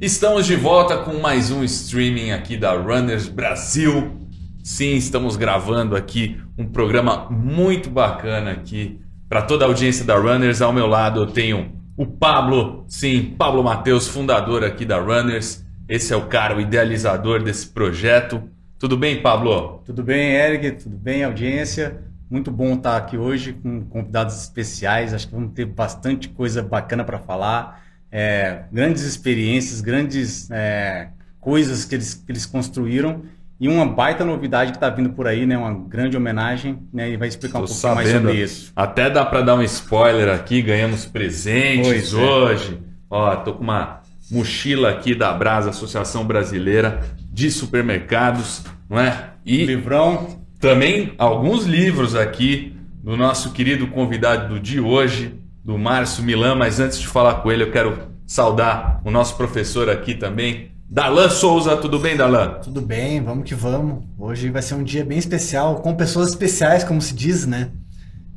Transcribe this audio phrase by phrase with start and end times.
[0.00, 4.18] Estamos de volta com mais um streaming aqui da Runners Brasil.
[4.64, 10.62] Sim, estamos gravando aqui um programa muito bacana aqui para toda a audiência da Runners.
[10.62, 15.66] Ao meu lado eu tenho o Pablo, sim, Pablo Matheus, fundador aqui da Runners.
[15.86, 18.42] Esse é o cara, o idealizador desse projeto.
[18.78, 19.82] Tudo bem, Pablo?
[19.84, 20.82] Tudo bem, Eric?
[20.82, 22.02] Tudo bem, audiência?
[22.30, 25.12] Muito bom estar aqui hoje com convidados especiais.
[25.12, 31.08] Acho que vamos ter bastante coisa bacana para falar é, grandes experiências, grandes é,
[31.40, 33.22] coisas que eles, que eles construíram
[33.60, 35.56] e uma baita novidade que está vindo por aí, né?
[35.58, 37.10] Uma grande homenagem, né?
[37.10, 37.96] E vai explicar um pouquinho sabendo.
[37.96, 38.72] mais sobre isso.
[38.74, 42.16] Até dá para dar um spoiler aqui, ganhamos presentes pois é.
[42.16, 42.78] hoje.
[42.82, 42.90] É.
[43.10, 49.30] Ó, tô com uma mochila aqui da Brasa, Associação Brasileira de Supermercados, não é?
[49.44, 50.40] E livrão.
[50.58, 56.98] Também alguns livros aqui do nosso querido convidado de hoje, do Márcio Milan, mas antes
[56.98, 61.76] de falar com ele, eu quero saudar o nosso professor aqui também, Darlan Souza.
[61.76, 62.54] Tudo bem, Darlan?
[62.62, 64.04] Tudo bem, vamos que vamos.
[64.18, 67.70] Hoje vai ser um dia bem especial, com pessoas especiais, como se diz, né?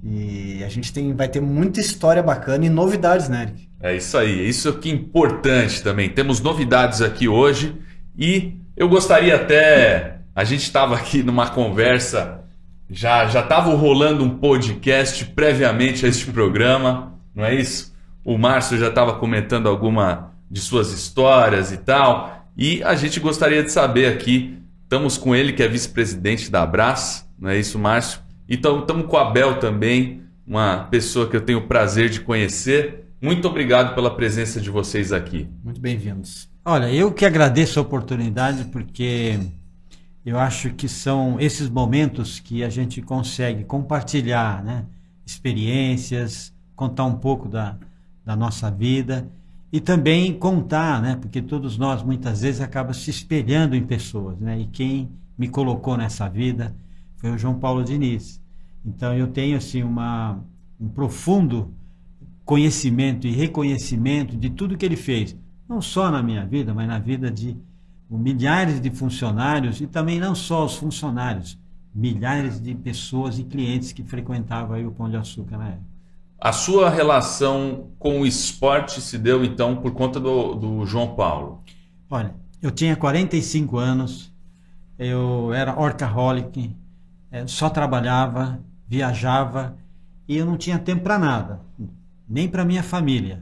[0.03, 3.69] E a gente tem, vai ter muita história bacana e novidades, né, Eric?
[3.79, 6.09] É isso aí, isso que é importante também.
[6.09, 7.75] Temos novidades aqui hoje
[8.17, 10.19] e eu gostaria até.
[10.35, 12.41] A gente estava aqui numa conversa,
[12.89, 17.93] já já estava rolando um podcast previamente a este programa não é isso?
[18.23, 22.47] O Márcio já estava comentando alguma de suas histórias e tal.
[22.55, 27.27] E a gente gostaria de saber aqui, estamos com ele, que é vice-presidente da Abras,
[27.39, 28.21] não é isso, Márcio?
[28.47, 33.05] E estamos com a Bel também, uma pessoa que eu tenho o prazer de conhecer.
[33.19, 35.47] Muito obrigado pela presença de vocês aqui.
[35.63, 36.49] Muito bem-vindos.
[36.63, 39.39] Olha, eu que agradeço a oportunidade, porque
[40.25, 44.85] eu acho que são esses momentos que a gente consegue compartilhar né?
[45.25, 47.77] experiências, contar um pouco da,
[48.25, 49.29] da nossa vida
[49.71, 51.15] e também contar, né?
[51.15, 54.59] Porque todos nós muitas vezes acaba se espelhando em pessoas, né?
[54.59, 56.75] E quem me colocou nessa vida
[57.17, 58.41] foi o João Paulo Diniz.
[58.85, 60.39] Então eu tenho assim uma
[60.79, 61.73] um profundo
[62.43, 65.35] conhecimento e reconhecimento de tudo que ele fez,
[65.67, 67.55] não só na minha vida, mas na vida de
[68.09, 71.57] milhares de funcionários e também não só os funcionários,
[71.95, 75.92] milhares de pessoas e clientes que frequentavam o Pão de Açúcar na época.
[76.43, 81.63] A sua relação com o esporte se deu então por conta do, do João Paulo?
[82.09, 84.29] Olha, eu tinha 45 anos,
[84.99, 86.75] eu era orcaholic,
[87.31, 89.77] é, só trabalhava, viajava
[90.27, 91.61] e eu não tinha tempo para nada,
[92.27, 93.41] nem para minha família.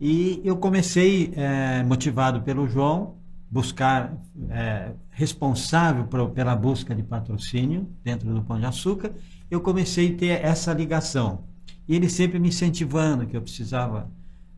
[0.00, 3.14] E eu comecei, é, motivado pelo João,
[3.48, 4.12] buscar
[4.50, 9.12] é, responsável pela busca de patrocínio dentro do Pão de Açúcar,
[9.48, 11.46] eu comecei a ter essa ligação.
[11.88, 14.10] E ele sempre me incentivando que eu precisava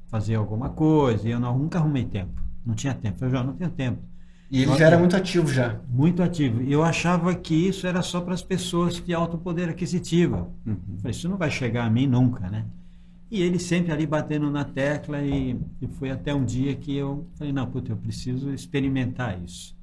[0.09, 2.43] fazer alguma coisa, e eu não, nunca arrumei tempo.
[2.67, 3.25] Não tinha tempo.
[3.25, 4.03] Eu já não tenho tempo.
[4.51, 5.81] E ele já era muito ativo já.
[5.89, 6.61] Muito ativo.
[6.61, 10.53] E eu achava que isso era só para as pessoas de alto poder aquisitivo.
[10.67, 10.77] Uhum.
[10.99, 12.67] Falei, isso não vai chegar a mim nunca, né?
[13.31, 17.25] E ele sempre ali batendo na tecla e, e foi até um dia que eu
[17.37, 19.79] falei, não, puta, eu preciso experimentar isso.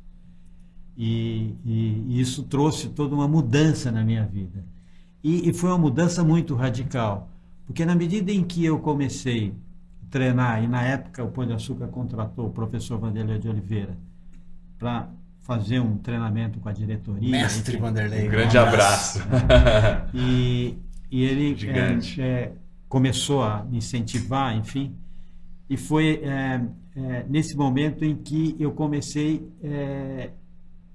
[0.97, 4.66] E, e, e isso trouxe toda uma mudança na minha vida.
[5.24, 7.30] E, e foi uma mudança muito radical.
[7.67, 9.53] Porque na medida em que eu comecei
[10.01, 13.97] a treinar, e na época o Pão de Açúcar contratou o professor Vanderlei de Oliveira
[14.79, 15.09] para
[15.41, 17.29] fazer um treinamento com a diretoria.
[17.29, 18.27] Mestre Vanderlei.
[18.27, 19.19] Um grande abraço.
[20.13, 20.77] e,
[21.11, 22.51] e ele é, é,
[22.88, 24.95] começou a me incentivar, enfim.
[25.69, 26.61] E foi é,
[26.95, 30.31] é nesse momento em que eu comecei a é,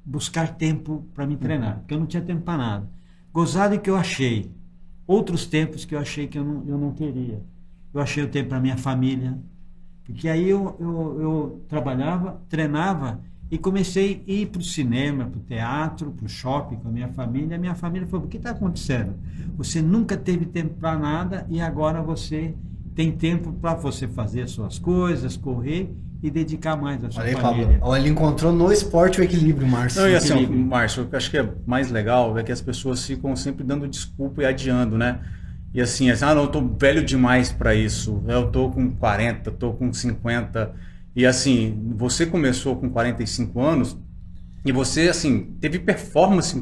[0.05, 2.91] buscar tempo para me treinar, porque eu não tinha tempo para nada.
[3.31, 4.51] Gozado que eu achei
[5.13, 7.43] outros tempos que eu achei que eu não, eu não teria.
[7.93, 9.39] Eu achei o tempo para minha família,
[10.05, 15.39] porque aí eu, eu, eu trabalhava, treinava e comecei a ir para o cinema, para
[15.39, 17.57] o teatro, para o shopping com a minha família.
[17.57, 19.15] A minha família falou: o que está acontecendo?
[19.57, 22.55] Você nunca teve tempo para nada e agora você
[22.95, 27.37] tem tempo para você fazer as suas coisas, correr e dedicar mais à sua Olha
[27.37, 27.79] aí, família.
[27.79, 30.03] Pablo, ele encontrou no esporte o equilíbrio, Márcio.
[30.03, 32.61] Não, e assim, Márcio, o que eu acho que é mais legal é que as
[32.61, 35.19] pessoas ficam sempre dando desculpa e adiando, né?
[35.75, 38.23] E assim, assim ah, não, eu tô velho demais para isso.
[38.29, 40.73] Eu tô com 40, tô com 50.
[41.17, 43.99] E assim, você começou com 45 anos
[44.65, 46.57] e você, assim, teve performance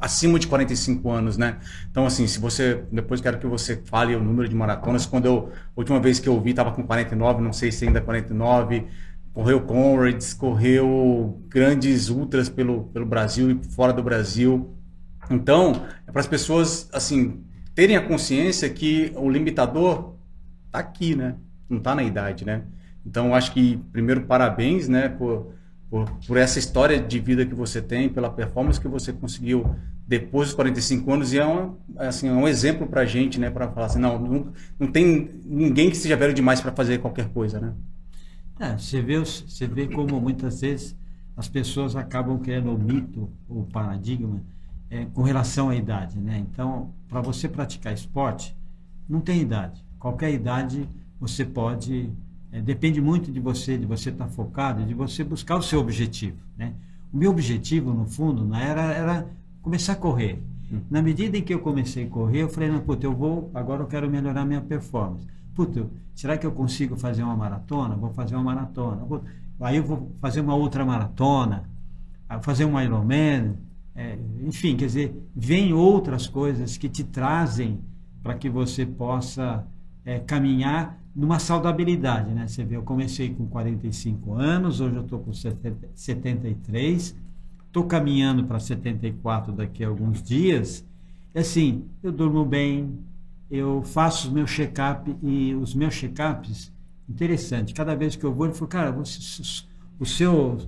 [0.00, 1.58] acima de 45 anos, né?
[1.90, 2.84] Então, assim, se você.
[2.90, 5.06] Depois quero que você fale o número de maratonas.
[5.06, 5.52] Quando eu.
[5.76, 8.86] Última vez que eu vi, estava com 49, não sei se ainda é 49.
[9.32, 14.72] Correu Conrads, correu grandes ultras pelo, pelo Brasil e fora do Brasil.
[15.30, 17.42] Então, é para as pessoas, assim,
[17.74, 20.14] terem a consciência que o limitador
[20.70, 21.34] tá aqui, né?
[21.68, 22.62] Não tá na idade, né?
[23.04, 25.52] Então, acho que, primeiro, parabéns né, por,
[25.94, 30.48] por, por, essa história de vida que você tem, pela performance que você conseguiu depois
[30.48, 31.32] dos 45 anos.
[31.32, 34.18] E é, uma, assim, é um exemplo para a gente, né, para falar assim: não,
[34.18, 37.60] não, não tem ninguém que seja velho demais para fazer qualquer coisa.
[37.60, 37.72] Né?
[38.58, 40.96] É, você, vê, você vê como muitas vezes
[41.36, 44.42] as pessoas acabam criando o mito, o paradigma,
[44.90, 46.18] é, com relação à idade.
[46.18, 46.38] Né?
[46.38, 48.56] Então, para você praticar esporte,
[49.08, 49.80] não tem idade.
[50.00, 50.88] Qualquer idade
[51.20, 52.12] você pode
[52.54, 55.80] é, depende muito de você, de você estar tá focado, de você buscar o seu
[55.80, 56.36] objetivo.
[56.56, 56.72] Né?
[57.12, 59.26] O meu objetivo, no fundo, né, era, era
[59.60, 60.40] começar a correr.
[60.72, 60.78] Hum.
[60.88, 63.82] Na medida em que eu comecei a correr, eu falei, não, puta, eu vou, agora
[63.82, 65.26] eu quero melhorar minha performance.
[65.52, 65.84] Puta,
[66.14, 67.96] será que eu consigo fazer uma maratona?
[67.96, 69.04] Vou fazer uma maratona.
[69.04, 69.24] Vou,
[69.60, 71.68] aí eu vou fazer uma outra maratona,
[72.40, 73.58] fazer um Ironman.
[73.96, 74.16] É,
[74.46, 77.80] enfim, quer dizer, vem outras coisas que te trazem
[78.22, 79.66] para que você possa
[80.04, 82.46] é, caminhar numa saudabilidade, né?
[82.46, 87.16] Você vê, eu comecei com 45 anos, hoje eu estou com 73,
[87.66, 90.84] estou caminhando para 74 daqui a alguns dias.
[91.34, 92.98] E assim, eu durmo bem,
[93.50, 96.72] eu faço os meus check-up e os meus check-ups,
[97.08, 99.64] interessante, cada vez que eu vou, ele falou, cara, você,
[99.98, 100.58] o seu,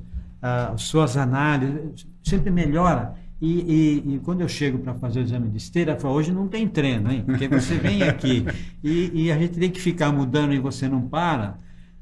[0.41, 3.15] as suas análises sempre melhora.
[3.41, 6.33] E, e, e, quando eu chego para fazer o exame de esteira, eu falo, hoje
[6.33, 7.23] não tem treino, hein?
[7.25, 8.45] Porque você vem aqui
[8.83, 11.59] e, e, a gente tem que ficar mudando e você não para.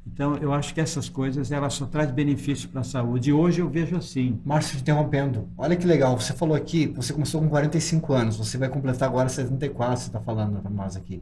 [0.07, 3.31] Então, eu acho que essas coisas, elas só trazem benefício para a saúde.
[3.31, 4.39] E hoje eu vejo assim.
[4.45, 5.49] Márcio, te interrompendo.
[5.57, 9.27] Olha que legal, você falou aqui, você começou com 45 anos, você vai completar agora
[9.27, 11.21] 74, você está falando para nós aqui.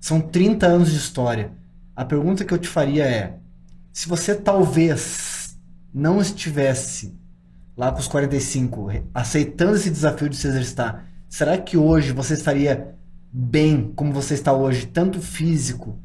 [0.00, 1.52] São 30 anos de história.
[1.94, 3.38] A pergunta que eu te faria é,
[3.92, 5.56] se você talvez
[5.92, 7.14] não estivesse
[7.76, 12.94] lá com os 45, aceitando esse desafio de se exercitar, será que hoje você estaria
[13.32, 15.98] bem como você está hoje, tanto físico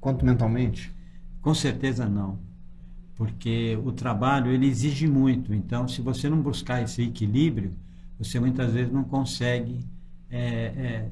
[0.00, 0.94] quanto mentalmente?
[1.40, 2.38] Com certeza não.
[3.16, 5.52] Porque o trabalho ele exige muito.
[5.52, 7.72] Então, se você não buscar esse equilíbrio,
[8.16, 9.80] você muitas vezes não consegue
[10.30, 11.08] é, é,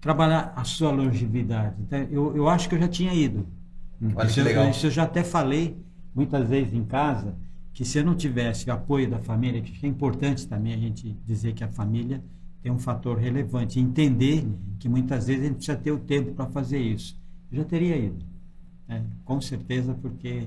[0.00, 1.74] trabalhar a sua longevidade.
[1.80, 3.48] Então, eu, eu acho que eu já tinha ido.
[4.14, 4.70] Olha isso, que legal.
[4.70, 5.76] isso eu já até falei
[6.14, 7.34] muitas vezes em casa
[7.80, 11.16] que se eu não tivesse o apoio da família, que é importante também a gente
[11.26, 12.22] dizer que a família
[12.62, 14.46] tem um fator relevante, entender
[14.78, 17.18] que muitas vezes a gente precisa ter o tempo para fazer isso.
[17.50, 18.22] Eu já teria ido,
[18.86, 19.02] né?
[19.24, 20.46] com certeza, porque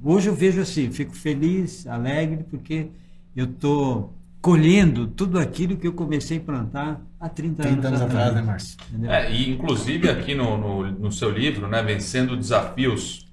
[0.00, 2.86] hoje eu vejo assim, fico feliz, alegre, porque
[3.34, 8.14] eu estou colhendo tudo aquilo que eu comecei a plantar há 30, 30 anos, anos
[8.14, 8.78] atrás, né, Márcio?
[9.08, 13.28] É, e inclusive aqui no, no, no seu livro, né, Vencendo Desafios,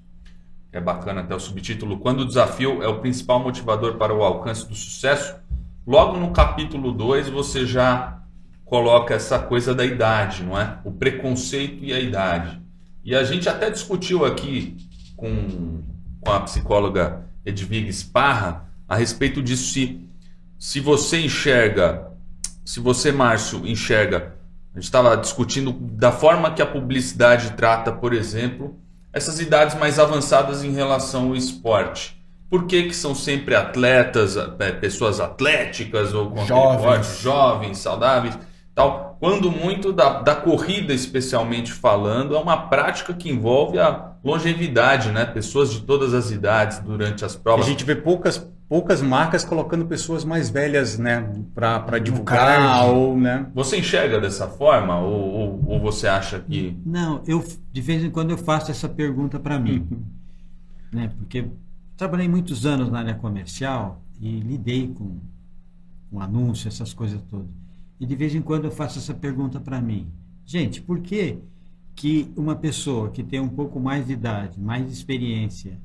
[0.72, 4.68] é bacana até o subtítulo, quando o desafio é o principal motivador para o alcance
[4.68, 5.34] do sucesso,
[5.86, 8.22] logo no capítulo 2 você já
[8.64, 10.78] coloca essa coisa da idade, não é?
[10.84, 12.60] O preconceito e a idade.
[13.02, 14.76] E a gente até discutiu aqui
[15.16, 15.82] com,
[16.20, 20.06] com a psicóloga Edvig Sparra a respeito disso, se,
[20.58, 22.10] se você enxerga,
[22.64, 24.34] se você, Márcio, enxerga,
[24.74, 28.78] a gente estava discutindo da forma que a publicidade trata, por exemplo,
[29.18, 32.16] essas idades mais avançadas em relação ao esporte?
[32.48, 38.38] Por que, que são sempre atletas, é, pessoas atléticas ou com jovens, jovens saudáveis?
[38.74, 45.10] Tal, quando muito da, da corrida, especialmente falando, é uma prática que envolve a longevidade,
[45.10, 45.26] né?
[45.26, 47.66] Pessoas de todas as idades durante as provas.
[47.66, 53.50] A gente vê poucas poucas marcas colocando pessoas mais velhas, né, para divulgar ou, né?
[53.54, 56.76] Você enxerga dessa forma ou, ou, ou, você acha que?
[56.84, 59.86] Não, eu de vez em quando eu faço essa pergunta para mim,
[60.92, 61.46] né, porque
[61.96, 65.18] trabalhei muitos anos na área comercial e lidei com
[66.12, 67.48] um anúncio, essas coisas todas.
[67.98, 70.06] E de vez em quando eu faço essa pergunta para mim,
[70.44, 71.38] gente, por que
[71.94, 75.80] que uma pessoa que tem um pouco mais de idade, mais experiência,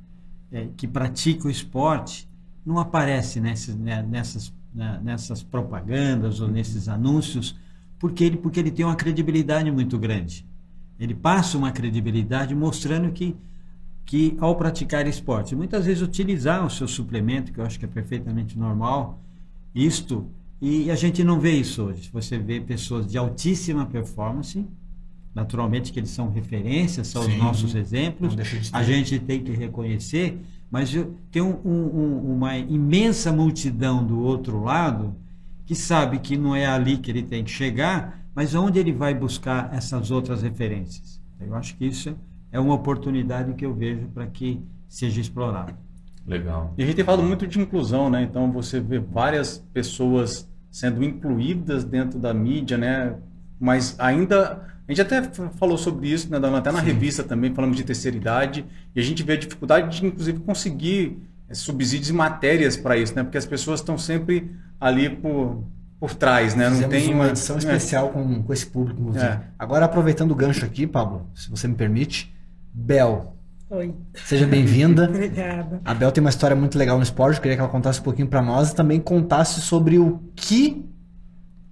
[0.52, 2.30] é, que pratica o esporte
[2.66, 7.56] não aparece nesses, né, nessas, né, nessas propagandas ou nesses anúncios,
[8.00, 10.46] porque ele, porque ele tem uma credibilidade muito grande.
[11.00, 13.36] Ele passa uma credibilidade mostrando que,
[14.06, 17.88] que ao praticar esporte, muitas vezes utilizar o seu suplemento, que eu acho que é
[17.88, 19.20] perfeitamente normal,
[19.74, 20.28] isto,
[20.62, 22.10] e a gente não vê isso hoje.
[22.14, 24.66] Você vê pessoas de altíssima performance,
[25.34, 28.36] naturalmente que eles são referências, são Sim, os nossos exemplos,
[28.72, 30.40] a gente tem que reconhecer,
[30.74, 30.92] mas
[31.32, 35.16] tem um, um, uma imensa multidão do outro lado
[35.68, 39.14] que sabe que não é ali que ele tem que chegar, mas onde ele vai
[39.14, 41.22] buscar essas outras referências.
[41.40, 42.18] Eu acho que isso
[42.52, 45.76] é uma oportunidade que eu vejo para que seja explorado.
[46.26, 46.74] Legal.
[46.76, 48.24] E a gente tem falado muito de inclusão, né?
[48.24, 53.16] Então você vê várias pessoas sendo incluídas dentro da mídia, né?
[53.60, 55.24] mas ainda a gente até
[55.58, 56.86] falou sobre isso, né, até na Sim.
[56.86, 61.18] revista também falamos de terceira idade e a gente vê a dificuldade de inclusive conseguir
[61.48, 63.24] eh, subsídios e matérias para isso, né?
[63.24, 65.64] Porque as pessoas estão sempre ali por
[66.04, 66.70] por trás, né?
[66.70, 67.60] Não tem uma edição é.
[67.60, 69.18] especial com, com esse público.
[69.18, 69.40] É.
[69.58, 72.36] Agora aproveitando o gancho aqui, Pablo, se você me permite,
[72.74, 73.38] Bel.
[73.70, 73.96] Oi.
[74.14, 75.06] Seja bem-vinda.
[75.08, 75.80] Obrigada.
[75.86, 78.04] A Bel tem uma história muito legal no esporte, eu queria que ela contasse um
[78.04, 80.86] pouquinho para nós e também contasse sobre o que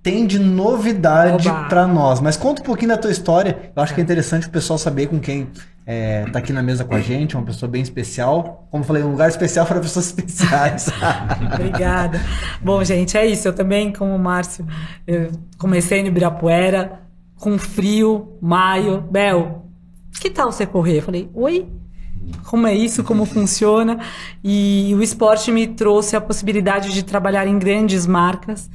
[0.03, 2.19] tem de novidade para nós.
[2.19, 3.71] Mas conta um pouquinho da tua história.
[3.75, 5.47] Eu acho que é interessante o pessoal saber com quem
[5.85, 8.67] é, tá aqui na mesa com a gente, uma pessoa bem especial.
[8.71, 10.89] Como eu falei, um lugar especial para pessoas especiais.
[11.53, 12.19] Obrigada.
[12.61, 13.47] Bom, gente, é isso.
[13.47, 14.65] Eu também, como o Márcio,
[15.57, 17.01] comecei no Ibirapuera,
[17.35, 19.01] com frio, maio.
[19.01, 19.65] Bel,
[20.19, 20.97] que tal você correr?
[20.97, 21.67] Eu falei, oi?
[22.45, 23.03] Como é isso?
[23.03, 23.99] Como funciona?
[24.43, 28.69] E o esporte me trouxe a possibilidade de trabalhar em grandes marcas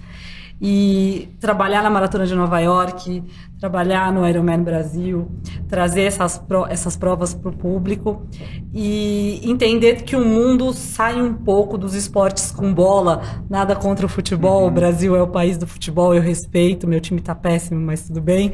[0.61, 3.23] e trabalhar na Maratona de Nova York,
[3.61, 5.31] trabalhar no Ironman Brasil,
[5.69, 8.27] trazer essas, pro, essas provas para o público
[8.73, 14.09] e entender que o mundo sai um pouco dos esportes com bola, nada contra o
[14.09, 14.69] futebol, uhum.
[14.69, 18.21] o Brasil é o país do futebol, eu respeito, meu time está péssimo, mas tudo
[18.21, 18.53] bem,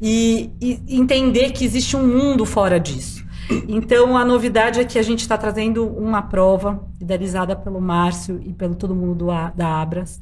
[0.00, 3.24] e, e entender que existe um mundo fora disso.
[3.66, 8.52] Então, a novidade é que a gente está trazendo uma prova idealizada pelo Márcio e
[8.52, 10.20] pelo todo mundo do, da Abras,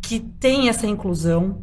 [0.00, 1.62] que tem essa inclusão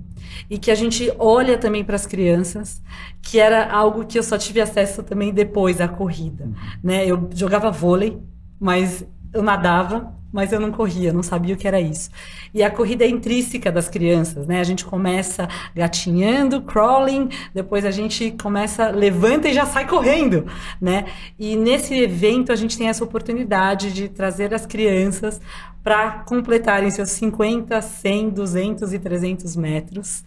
[0.49, 2.81] e que a gente olha também para as crianças,
[3.21, 6.53] que era algo que eu só tive acesso também depois da corrida, uhum.
[6.83, 7.05] né?
[7.05, 8.17] Eu jogava vôlei,
[8.59, 12.09] mas eu nadava, mas eu não corria, não sabia o que era isso.
[12.53, 14.59] E a corrida é intrínseca das crianças, né?
[14.59, 20.45] A gente começa gatinhando, crawling, depois a gente começa, levanta e já sai correndo,
[20.79, 21.05] né?
[21.39, 25.39] E nesse evento a gente tem essa oportunidade de trazer as crianças
[25.85, 30.23] para completarem seus 50, 100, 200 e 300 metros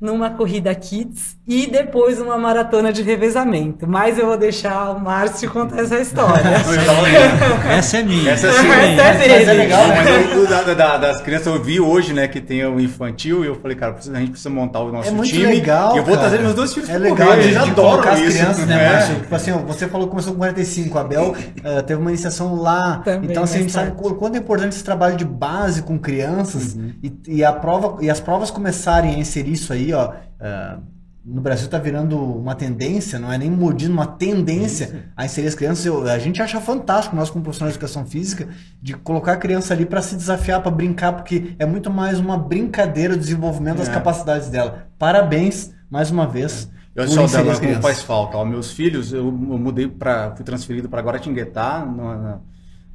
[0.00, 3.88] numa corrida kids e depois uma maratona de revezamento.
[3.88, 6.42] Mas eu vou deixar o Márcio contar essa história.
[7.70, 8.32] essa é minha.
[8.32, 9.88] Essa é, essa é, essa é legal.
[9.88, 13.46] Mas eu, da, da, das crianças eu vi hoje, né, que tem o infantil e
[13.46, 15.46] eu falei, cara, a gente precisa montar o nosso é muito time.
[15.46, 16.28] Legal, e eu vou cara.
[16.28, 18.92] trazer meus dois filhos É legal, eles adoram as crianças, né, é.
[18.92, 19.14] Márcio?
[19.14, 23.00] Tipo assim, você falou que começou com 45, a Bel uh, teve uma iniciação lá.
[23.02, 25.98] Também então, assim, a gente sabe o quanto é importante esse trabalho de base com
[25.98, 26.92] crianças uhum.
[27.02, 30.97] e, e, a prova, e as provas começarem a inserir isso aí, ó, Uh,
[31.28, 34.96] no Brasil está virando uma tendência, não é nem modismo, uma tendência Isso.
[35.14, 35.84] a inserir as crianças.
[35.84, 38.48] Eu, a gente acha fantástico, nós como profissionais de educação física,
[38.80, 42.38] de colocar a criança ali para se desafiar, para brincar, porque é muito mais uma
[42.38, 43.78] brincadeira do desenvolvimento é.
[43.80, 44.88] das capacidades dela.
[44.98, 46.70] Parabéns, mais uma vez.
[46.96, 47.02] É.
[47.02, 48.38] Eu só dela como faz falta.
[48.38, 52.40] Ó, meus filhos, eu, eu mudei para, fui transferido para Guaratinguetá, no,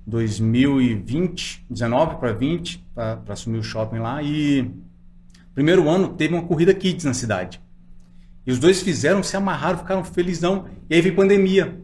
[0.05, 4.69] 2020, 19 para 20, para assumir o shopping lá e
[5.53, 7.61] Primeiro ano teve uma corrida kids na cidade.
[8.45, 10.65] E os dois fizeram, se amarraram, ficaram felizão.
[10.89, 11.79] E aí veio pandemia.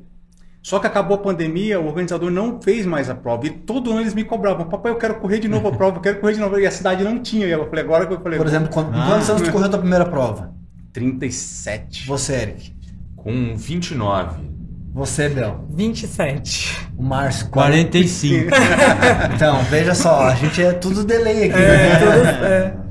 [0.61, 3.47] Só que acabou a pandemia, o organizador não fez mais a prova.
[3.47, 6.01] E todo ano eles me cobravam: Papai, eu quero correr de novo a prova, eu
[6.01, 6.59] quero correr de novo.
[6.59, 7.47] E a cidade não tinha.
[7.47, 8.37] E eu falei: Agora que eu falei.
[8.37, 10.53] Por exemplo, quando, ah, quantos anos tu correu a tua primeira prova?
[10.91, 12.05] 37.
[12.07, 12.75] Você, Eric?
[13.15, 14.49] Com 29.
[14.93, 15.65] Você, Bel?
[15.69, 16.89] 27.
[16.97, 17.47] O Márcio?
[17.49, 18.49] 45.
[19.33, 21.61] então, veja só, a gente é tudo delay aqui.
[21.61, 21.95] É, né?
[21.99, 22.88] tudo, é.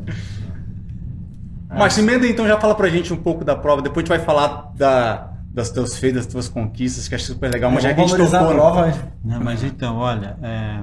[1.78, 4.24] Mas emenda então já fala pra gente um pouco da prova, depois a gente vai
[4.24, 7.94] falar da, das teus feitos, das tuas conquistas, que acho super legal, mas é, já
[7.94, 8.38] que a gente tocou...
[8.38, 9.12] A prova...
[9.24, 10.82] Não, mas então, olha, é,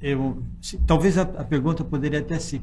[0.00, 2.60] eu, se, talvez a, a, pergunta poderia até ser,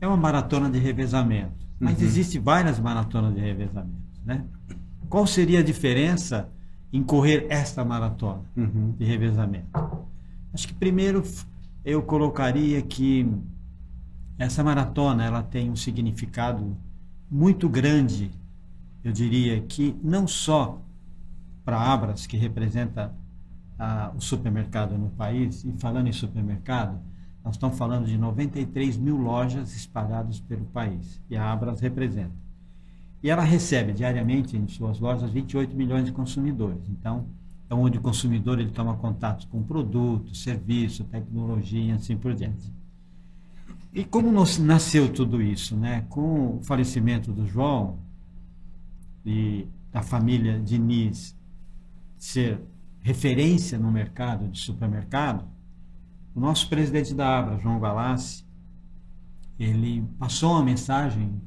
[0.00, 2.04] é uma maratona de revezamento, mas uhum.
[2.04, 3.92] existe várias maratonas de revezamento,
[4.24, 4.44] né?
[5.08, 6.48] Qual seria a diferença
[6.92, 8.94] em correr esta maratona uhum.
[8.98, 9.68] de revezamento?
[10.52, 11.22] Acho que primeiro
[11.84, 13.28] eu colocaria que
[14.38, 16.76] essa maratona ela tem um significado
[17.30, 18.30] muito grande,
[19.02, 20.80] eu diria que não só
[21.64, 23.14] para Abras, que representa
[23.78, 27.00] a, o supermercado no país, e falando em supermercado,
[27.44, 32.44] nós estamos falando de 93 mil lojas espalhadas pelo país, e a Abras representa.
[33.22, 36.82] E ela recebe diariamente em suas lojas 28 milhões de consumidores.
[36.90, 37.26] Então,
[37.70, 42.70] é onde o consumidor ele toma contato com produto, serviço, tecnologia e assim por diante.
[43.94, 45.76] E como nasceu tudo isso?
[45.76, 46.04] Né?
[46.08, 48.00] Com o falecimento do João
[49.24, 51.38] e da família Diniz
[52.18, 52.60] ser
[53.00, 55.44] referência no mercado de supermercado,
[56.34, 58.44] o nosso presidente da Abra, João Galassi,
[59.56, 61.40] ele passou uma mensagem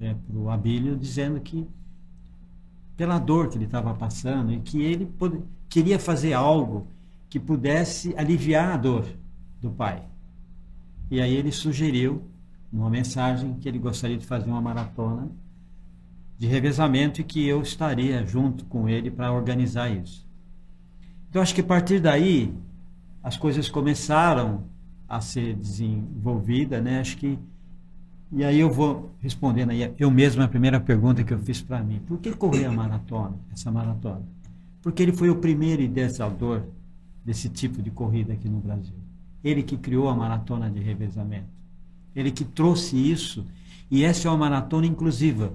[0.00, 1.68] é, para o Abílio dizendo que
[2.96, 5.12] pela dor que ele estava passando e que ele
[5.68, 6.86] queria fazer algo
[7.28, 9.06] que pudesse aliviar a dor
[9.60, 10.11] do pai.
[11.12, 12.22] E aí ele sugeriu
[12.72, 15.30] numa mensagem que ele gostaria de fazer uma maratona
[16.38, 20.26] de revezamento e que eu estaria junto com ele para organizar isso.
[21.28, 22.54] Então acho que a partir daí
[23.22, 24.64] as coisas começaram
[25.06, 27.00] a ser desenvolvidas, né?
[27.00, 27.38] Acho que
[28.32, 31.82] e aí eu vou respondendo aí eu mesmo a primeira pergunta que eu fiz para
[31.82, 32.00] mim.
[32.06, 34.22] Por que correr a maratona, essa maratona?
[34.80, 36.62] Porque ele foi o primeiro idealizador
[37.22, 39.02] desse tipo de corrida aqui no Brasil.
[39.44, 41.48] Ele que criou a maratona de revezamento.
[42.14, 43.44] Ele que trouxe isso.
[43.90, 45.52] E essa é uma maratona inclusiva,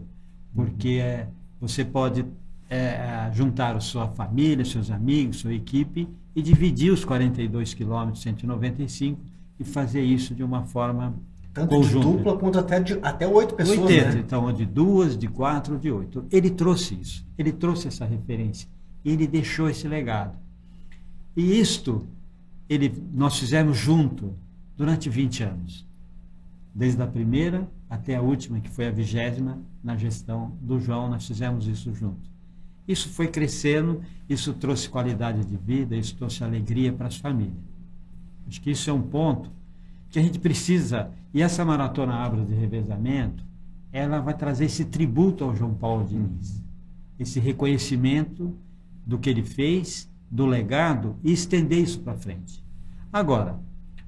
[0.53, 1.27] porque é,
[1.59, 2.25] você pode
[2.69, 9.19] é, juntar a sua família, seus amigos, sua equipe e dividir os 42 quilômetros, 195
[9.59, 11.15] e fazer isso de uma forma
[11.53, 12.05] tanto conjunta.
[12.05, 13.79] de dupla quanto até de até oito pessoas.
[13.79, 14.19] 80, né?
[14.19, 16.25] então de duas, de quatro, de oito.
[16.31, 18.69] Ele trouxe isso, ele trouxe essa referência,
[19.03, 20.37] ele deixou esse legado.
[21.35, 22.05] E isto
[22.69, 24.35] ele, nós fizemos junto
[24.75, 25.87] durante 20 anos.
[26.73, 31.25] Desde a primeira até a última, que foi a vigésima, na gestão do João, nós
[31.25, 32.29] fizemos isso junto.
[32.87, 37.57] Isso foi crescendo, isso trouxe qualidade de vida, isso trouxe alegria para as famílias.
[38.47, 39.51] Acho que isso é um ponto
[40.09, 43.43] que a gente precisa, e essa maratona Abra de Revezamento,
[43.91, 46.63] ela vai trazer esse tributo ao João Paulo Diniz,
[47.19, 48.55] esse reconhecimento
[49.05, 52.63] do que ele fez do legado e estender isso para frente.
[53.11, 53.59] Agora,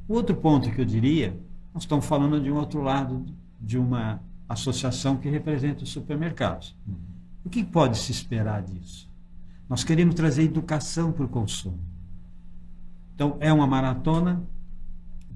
[0.08, 1.38] o outro ponto que eu diria,
[1.74, 3.26] nós estamos falando de um outro lado
[3.60, 6.76] de uma associação que representa os supermercados.
[7.46, 9.10] O que pode se esperar disso?
[9.70, 11.80] Nós queremos trazer educação para o consumo.
[13.14, 14.42] Então, é uma maratona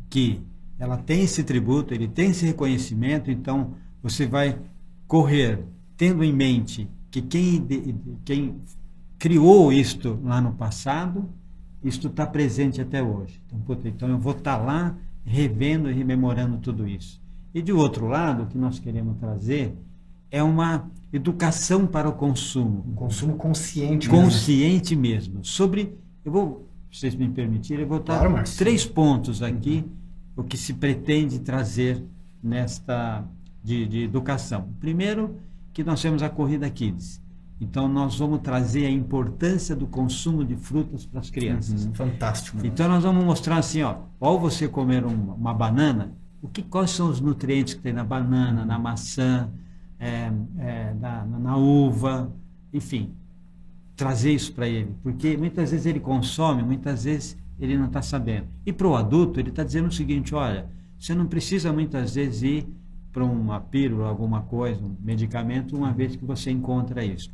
[0.09, 0.41] que
[0.79, 4.59] ela tem esse tributo, ele tem esse reconhecimento, então você vai
[5.07, 5.63] correr
[5.95, 7.65] tendo em mente que quem,
[8.25, 8.59] quem
[9.23, 11.29] criou isto lá no passado,
[11.81, 13.41] isto está presente até hoje.
[13.45, 17.21] Então, puta, então eu vou estar tá lá revendo e rememorando tudo isso.
[17.53, 19.77] E de outro lado, o que nós queremos trazer
[20.29, 22.83] é uma educação para o consumo.
[22.85, 24.09] Um consumo consciente.
[24.09, 25.35] Consciente mesmo.
[25.35, 25.45] mesmo.
[25.45, 29.85] Sobre, eu vou, se vocês me permitirem, eu vou dar claro, três pontos aqui,
[30.35, 30.43] uhum.
[30.43, 32.03] o que se pretende trazer
[32.43, 33.23] nesta
[33.63, 34.67] de, de educação.
[34.81, 35.37] Primeiro,
[35.71, 37.22] que nós temos a Corrida Kids.
[37.63, 41.85] Então, nós vamos trazer a importância do consumo de frutas para as crianças.
[41.85, 42.57] Uhum, fantástico.
[42.63, 46.91] Então, nós vamos mostrar assim, ó, ao você comer uma, uma banana, o que, quais
[46.91, 49.49] são os nutrientes que tem na banana, na maçã,
[49.97, 52.29] é, é, na, na, uva,
[52.73, 53.13] enfim,
[53.95, 54.93] trazer isso para ele.
[55.01, 58.47] Porque muitas vezes ele consome, muitas vezes ele não está sabendo.
[58.65, 62.41] E para o adulto, ele está dizendo o seguinte, olha, você não precisa muitas vezes
[62.43, 62.67] ir
[63.13, 67.31] para uma pílula, alguma coisa, um medicamento, uma vez que você encontra isso.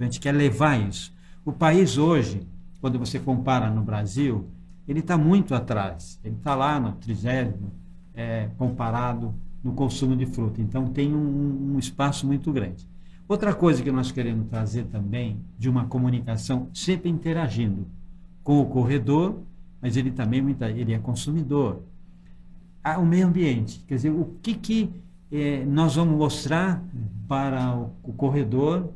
[0.00, 1.12] Então a gente quer levar isso.
[1.44, 2.48] O país hoje,
[2.80, 4.48] quando você compara no Brasil,
[4.88, 6.18] ele está muito atrás.
[6.24, 7.70] Ele está lá no trigésimo,
[8.14, 10.62] é, comparado no consumo de fruta.
[10.62, 12.88] Então tem um, um, espaço muito grande.
[13.28, 17.86] Outra coisa que nós queremos trazer também de uma comunicação sempre interagindo
[18.42, 19.42] com o corredor,
[19.82, 20.42] mas ele também
[20.76, 21.82] ele é consumidor.
[22.82, 24.90] Ah, o meio ambiente, quer dizer, o que que
[25.30, 26.82] é, nós vamos mostrar
[27.28, 28.94] para o, o corredor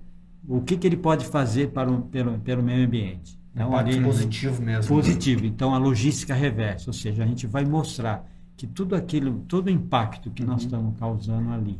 [0.49, 3.39] o que, que ele pode fazer para o, pelo, pelo meio ambiente.
[3.55, 4.95] Então, ali, positivo mesmo.
[4.95, 5.47] Positivo.
[5.47, 9.71] Então, a logística reversa, ou seja, a gente vai mostrar que tudo aquilo, todo o
[9.71, 10.49] impacto que uhum.
[10.49, 11.79] nós estamos causando ali,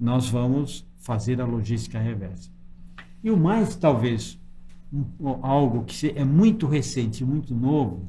[0.00, 2.50] nós vamos fazer a logística reversa.
[3.22, 4.40] E o mais, talvez,
[4.92, 5.04] um,
[5.42, 8.08] algo que é muito recente, muito novo,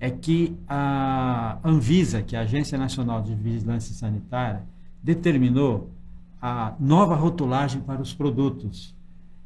[0.00, 4.62] é que a Anvisa, que é a Agência Nacional de Vigilância Sanitária,
[5.02, 5.90] determinou
[6.40, 8.94] a nova rotulagem para os produtos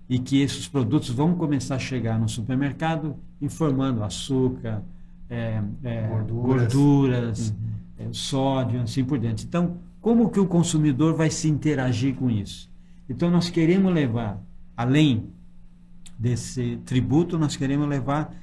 [0.09, 4.83] e que esses produtos vão começar a chegar no supermercado informando açúcar,
[5.31, 7.57] é, é, gorduras, gorduras uhum.
[7.99, 9.47] é, sódio, assim por diante.
[9.47, 12.71] Então, como que o consumidor vai se interagir com isso?
[13.09, 14.39] Então, nós queremos levar,
[14.77, 15.31] além
[16.19, 18.35] desse tributo, nós queremos levar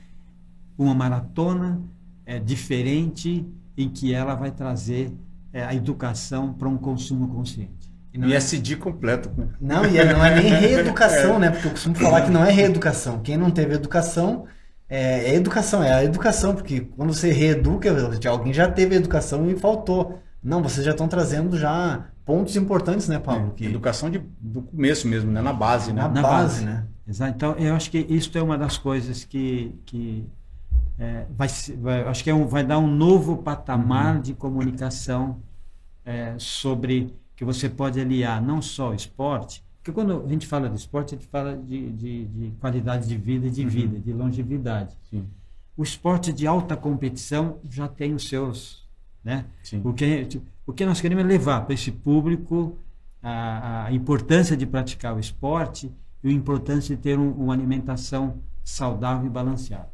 [0.77, 1.81] uma maratona
[2.25, 3.45] é, diferente
[3.77, 5.13] em que ela vai trazer
[5.53, 7.78] é, a educação para um consumo consciente.
[8.19, 8.75] E não ISD é...
[8.75, 9.31] completo.
[9.59, 11.39] Não, e é, não é nem reeducação, é.
[11.39, 11.49] né?
[11.51, 13.19] Porque eu costumo falar que não é reeducação.
[13.19, 14.45] Quem não teve educação
[14.89, 17.89] é, é, educação, é a educação, porque quando você reeduca,
[18.27, 20.19] alguém já teve educação e faltou.
[20.41, 23.49] Não, vocês já estão trazendo já pontos importantes, né, Paulo?
[23.49, 23.65] É, que...
[23.65, 25.41] Educação de, do começo mesmo, né?
[25.41, 26.01] Na base, né?
[26.01, 26.85] Na, Na base, base, né?
[27.07, 27.33] Exato.
[27.35, 30.25] Então, eu acho que isso é uma das coisas que, que
[30.97, 34.21] é, vai, vai, acho que é um, vai dar um novo patamar uhum.
[34.21, 35.39] de comunicação
[36.03, 40.69] é, sobre que você pode aliar não só o esporte, porque quando a gente fala
[40.69, 43.69] de esporte, a gente fala de, de, de qualidade de vida e de uhum.
[43.69, 44.93] vida, de longevidade.
[45.09, 45.25] Sim.
[45.77, 48.85] O esporte de alta competição já tem os seus.
[49.23, 49.45] Né?
[49.63, 49.79] Sim.
[49.85, 50.27] O, que,
[50.67, 52.77] O que nós queremos é levar para esse público
[53.23, 55.89] a, a, importância de praticar o esporte
[56.21, 59.89] e a importância de ter um, uma alimentação saudável e balanceada.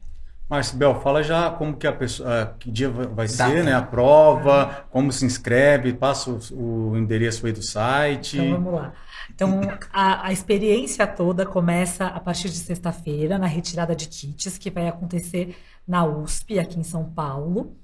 [0.47, 4.85] Márcio Bel, fala já como que a pessoa, que dia vai ser, né, a prova,
[4.91, 8.37] como se inscreve, passa o, o endereço aí do site.
[8.37, 8.93] Então vamos lá.
[9.33, 14.69] Então a, a experiência toda começa a partir de sexta-feira na retirada de kits que
[14.69, 15.55] vai acontecer
[15.87, 17.75] na USP aqui em São Paulo.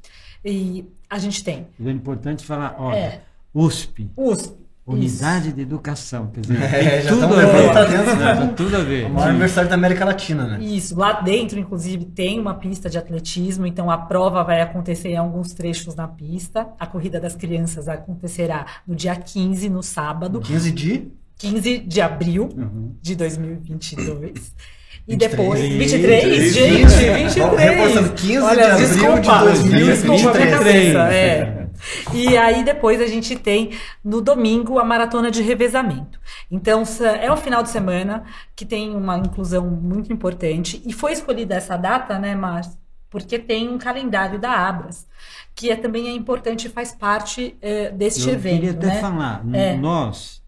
[0.45, 1.67] E a gente tem.
[1.84, 3.21] É importante falar, olha, é,
[3.54, 4.10] USP.
[4.15, 4.62] USP.
[4.86, 5.56] Unidade Isso.
[5.56, 8.54] de Educação, quer dizer, é, tudo, a ver, tá dentro, né?
[8.56, 9.06] Tudo a ver.
[9.06, 10.63] A maior universidade da América Latina, né?
[10.63, 15.17] Isso, lá dentro, inclusive, tem uma pista de atletismo, então a prova vai acontecer em
[15.17, 16.67] alguns trechos na pista.
[16.80, 20.41] A corrida das crianças acontecerá no dia 15, no sábado.
[20.41, 21.12] 15 de?
[21.38, 22.96] 15 de abril uhum.
[23.02, 24.54] de 2022.
[25.08, 25.60] E depois.
[25.60, 27.56] 23, 23 gente, 23.
[27.58, 30.96] Reforçando, 15 Olha, de abril desculpa, de 2023.
[30.96, 31.61] é.
[32.13, 33.71] E aí depois a gente tem
[34.04, 36.19] no domingo a maratona de revezamento.
[36.49, 36.84] Então
[37.21, 38.23] é um final de semana
[38.56, 42.80] que tem uma inclusão muito importante e foi escolhida essa data, né, Márcio?
[43.10, 45.06] Porque tem um calendário da Abras,
[45.54, 48.54] que é, também é importante e faz parte é, deste Eu evento.
[48.54, 49.01] Eu queria até né?
[49.01, 49.75] falar, é.
[49.75, 50.41] nós,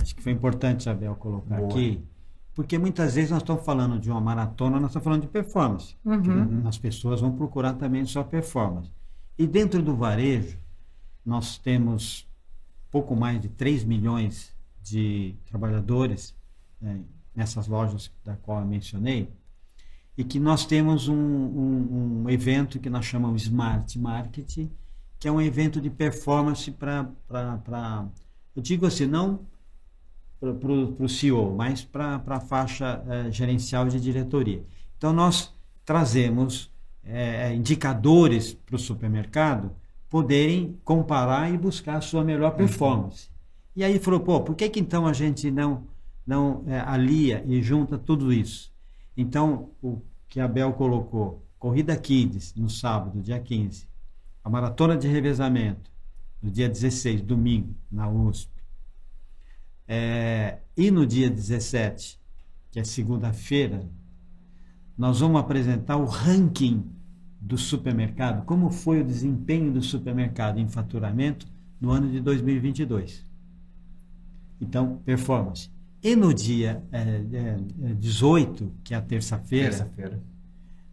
[0.00, 1.68] acho que foi importante, Isabel, colocar Boa.
[1.68, 2.00] aqui,
[2.54, 5.96] porque muitas vezes nós estamos falando de uma maratona, nós estamos falando de performance.
[6.04, 6.62] Uhum.
[6.64, 8.92] As pessoas vão procurar também só performance.
[9.40, 10.58] E dentro do varejo,
[11.24, 12.28] nós temos
[12.90, 16.36] pouco mais de 3 milhões de trabalhadores
[16.78, 17.00] né,
[17.34, 19.32] nessas lojas da qual eu mencionei,
[20.14, 24.70] e que nós temos um, um, um evento que nós chamamos Smart Marketing,
[25.18, 27.08] que é um evento de performance para,
[28.54, 29.40] eu digo assim, não
[30.38, 30.50] para
[31.02, 34.62] o CEO, mas para a faixa é, gerencial de diretoria.
[34.98, 35.50] Então, nós
[35.82, 36.69] trazemos
[37.04, 39.70] é, indicadores para o supermercado
[40.08, 43.30] poderem comparar e buscar a sua melhor performance.
[43.76, 45.86] E aí falou, pô, por que, que então a gente não,
[46.26, 48.72] não é, alia e junta tudo isso?
[49.16, 53.86] Então, o que a Bel colocou, Corrida Kids no sábado, dia 15,
[54.42, 55.90] a maratona de revezamento
[56.42, 58.50] no dia 16, domingo, na USP,
[59.86, 62.18] é, e no dia 17,
[62.70, 63.88] que é segunda-feira,
[65.00, 66.84] nós vamos apresentar o ranking
[67.40, 71.46] do supermercado, como foi o desempenho do supermercado em faturamento
[71.80, 73.24] no ano de 2022.
[74.60, 75.70] Então, performance.
[76.02, 80.20] E no dia é, é, 18, que é a terça-feira, terça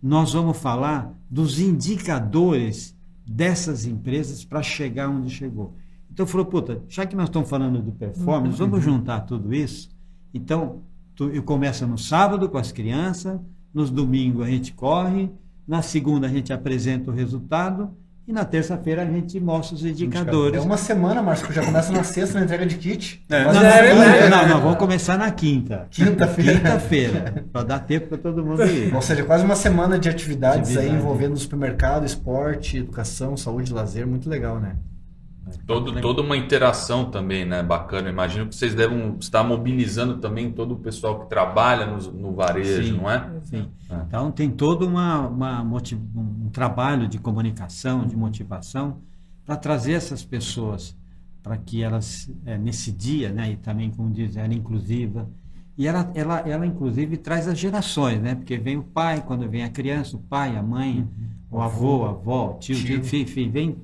[0.02, 5.76] nós vamos falar dos indicadores dessas empresas para chegar onde chegou.
[6.10, 8.70] Então falou, puta, já que nós estamos falando de performance, uhum.
[8.70, 9.90] vamos juntar tudo isso.
[10.34, 10.82] Então,
[11.14, 13.38] tu, eu começo no sábado com as crianças,
[13.78, 15.30] nos domingos a gente corre,
[15.68, 17.92] na segunda a gente apresenta o resultado
[18.28, 20.60] e na terça-feira a gente mostra os indicadores.
[20.60, 23.24] É uma semana, Márcio, já começa na sexta na entrega de kit.
[23.30, 23.44] É.
[23.46, 25.88] Não, é, não, não, vamos começar na quinta.
[25.92, 26.54] Quinta-feira.
[26.56, 28.94] Quinta-feira, para dar tempo para todo mundo ir.
[28.94, 30.90] Ou seja, quase uma semana de atividades Atividade.
[30.90, 34.76] aí envolvendo supermercado, esporte, educação, saúde, lazer, muito legal, né?
[35.66, 37.64] Todo, toda uma interação também, né?
[37.64, 38.10] Bacana.
[38.10, 42.94] Imagino que vocês devem estar mobilizando também todo o pessoal que trabalha no, no varejo,
[42.94, 43.30] sim, não é?
[43.44, 43.70] Sim.
[43.90, 43.96] É.
[44.08, 49.00] Então tem todo uma, uma um trabalho de comunicação, de motivação,
[49.46, 50.96] para trazer essas pessoas
[51.48, 53.52] para que elas, é, nesse dia, né?
[53.52, 55.30] E também, como diz, ela é inclusiva.
[55.78, 58.36] E ela, ela, ela, inclusive, traz as gerações, né?
[58.36, 61.08] Porque vem o pai, quando vem a criança, o pai, a mãe,
[61.52, 61.58] uhum.
[61.58, 62.98] o avô, a avó, o tio, tio.
[62.98, 63.78] enfim, vem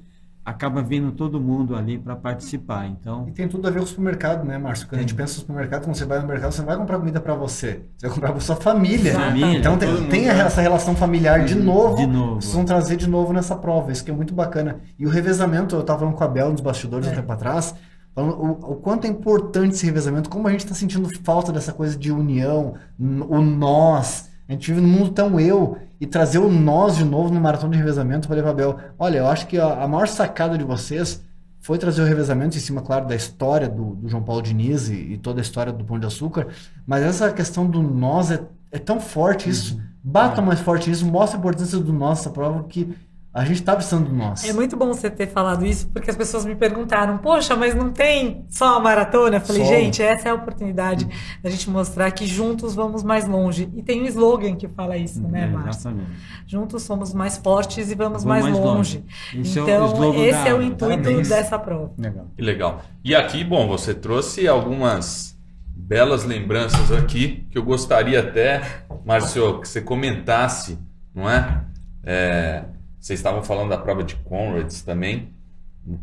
[0.45, 2.85] acaba vindo todo mundo ali para participar.
[2.87, 4.87] Então e tem tudo a ver com o supermercado, né, Márcio?
[4.87, 6.99] Quando a gente pensa no supermercado, quando você vai no mercado, você não vai comprar
[6.99, 9.13] comida para você, você vai comprar para sua família.
[9.13, 11.95] família então tem, tem essa relação familiar de novo.
[11.95, 12.41] De novo.
[12.41, 14.79] Vocês vão trazer de novo nessa prova, isso que é muito bacana.
[14.99, 17.11] E o revezamento, eu estava falando com a Bel nos bastidores é.
[17.11, 17.73] um tempo atrás.
[18.13, 21.73] Falando o, o, quanto é importante esse revezamento, como a gente está sentindo falta dessa
[21.73, 24.29] coisa de união, o nós.
[24.47, 27.71] A gente vive num mundo tão eu e trazer o nós de novo no maratona
[27.71, 28.27] de revezamento.
[28.27, 31.23] Falei para Bel, olha, eu acho que a, a, maior sacada de vocês
[31.61, 35.13] foi trazer o revezamento em cima, claro, da história do, do João Paulo Diniz e,
[35.13, 36.47] e, toda a história do Pão de Açúcar,
[36.85, 39.81] mas essa questão do nós é, é tão forte isso, uhum.
[40.03, 42.93] bata mais forte isso, mostra a importância do nós, essa prova que
[43.33, 44.47] a gente está precisando de nós.
[44.47, 47.89] É muito bom você ter falado isso, porque as pessoas me perguntaram, poxa, mas não
[47.89, 49.37] tem só a maratona?
[49.37, 49.69] Eu falei, só.
[49.69, 51.07] gente, essa é a oportunidade
[51.41, 53.67] da gente mostrar que juntos vamos mais longe.
[53.75, 55.97] E tem um slogan que fala isso, né, é, Márcio?
[56.45, 59.03] Juntos somos mais fortes e vamos, vamos mais, mais, longe.
[59.33, 59.49] longe.
[59.49, 61.29] Então, é esse é o intuito Parabéns.
[61.29, 61.91] dessa prova.
[61.97, 62.27] Legal.
[62.35, 62.81] Que legal.
[63.03, 65.35] E aqui, bom, você trouxe algumas
[65.75, 68.61] belas lembranças aqui, que eu gostaria até,
[69.03, 70.77] Márcio, que você comentasse,
[71.15, 71.63] não é?
[72.05, 72.63] É
[73.03, 75.27] vocês estavam falando da prova de Conrads também.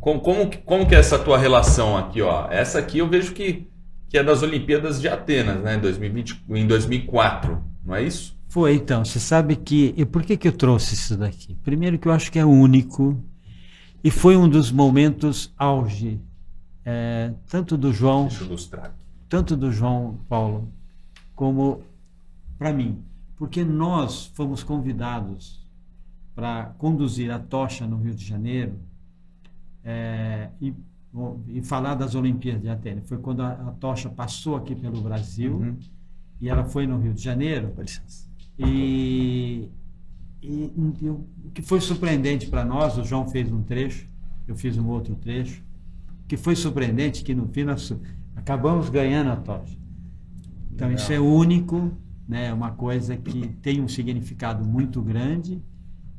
[0.00, 2.46] Como, como, como que é essa tua relação aqui, ó?
[2.50, 3.66] Essa aqui eu vejo que,
[4.06, 5.76] que é das Olimpíadas de Atenas, né?
[5.76, 8.38] Em, 2020, em 2004, não é isso?
[8.48, 9.02] Foi, então.
[9.02, 9.94] Você sabe que...
[9.96, 11.56] E por que, que eu trouxe isso daqui?
[11.64, 13.18] Primeiro que eu acho que é único
[14.04, 16.20] e foi um dos momentos auge,
[16.84, 18.26] é, tanto do João...
[18.26, 18.94] Deixa eu ilustrar
[19.26, 20.70] Tanto do João Paulo,
[21.34, 21.80] como
[22.58, 23.02] para mim.
[23.38, 25.59] Porque nós fomos convidados
[26.40, 28.72] para conduzir a tocha no Rio de Janeiro
[29.84, 30.72] é, e,
[31.48, 33.06] e, falar das Olimpíadas de Atenas.
[33.06, 35.76] Foi quando a, a tocha passou aqui pelo Brasil uhum.
[36.40, 37.74] e ela foi no Rio de Janeiro.
[38.58, 39.68] E,
[40.42, 40.72] e,
[41.02, 44.08] e o que foi surpreendente para nós, o João fez um trecho,
[44.48, 45.62] eu fiz um outro trecho,
[46.26, 47.94] que foi surpreendente que no fim nós
[48.34, 49.76] acabamos ganhando a tocha.
[50.72, 51.02] Então Legal.
[51.02, 51.92] isso é único,
[52.26, 52.46] né?
[52.46, 55.62] É uma coisa que tem um significado muito grande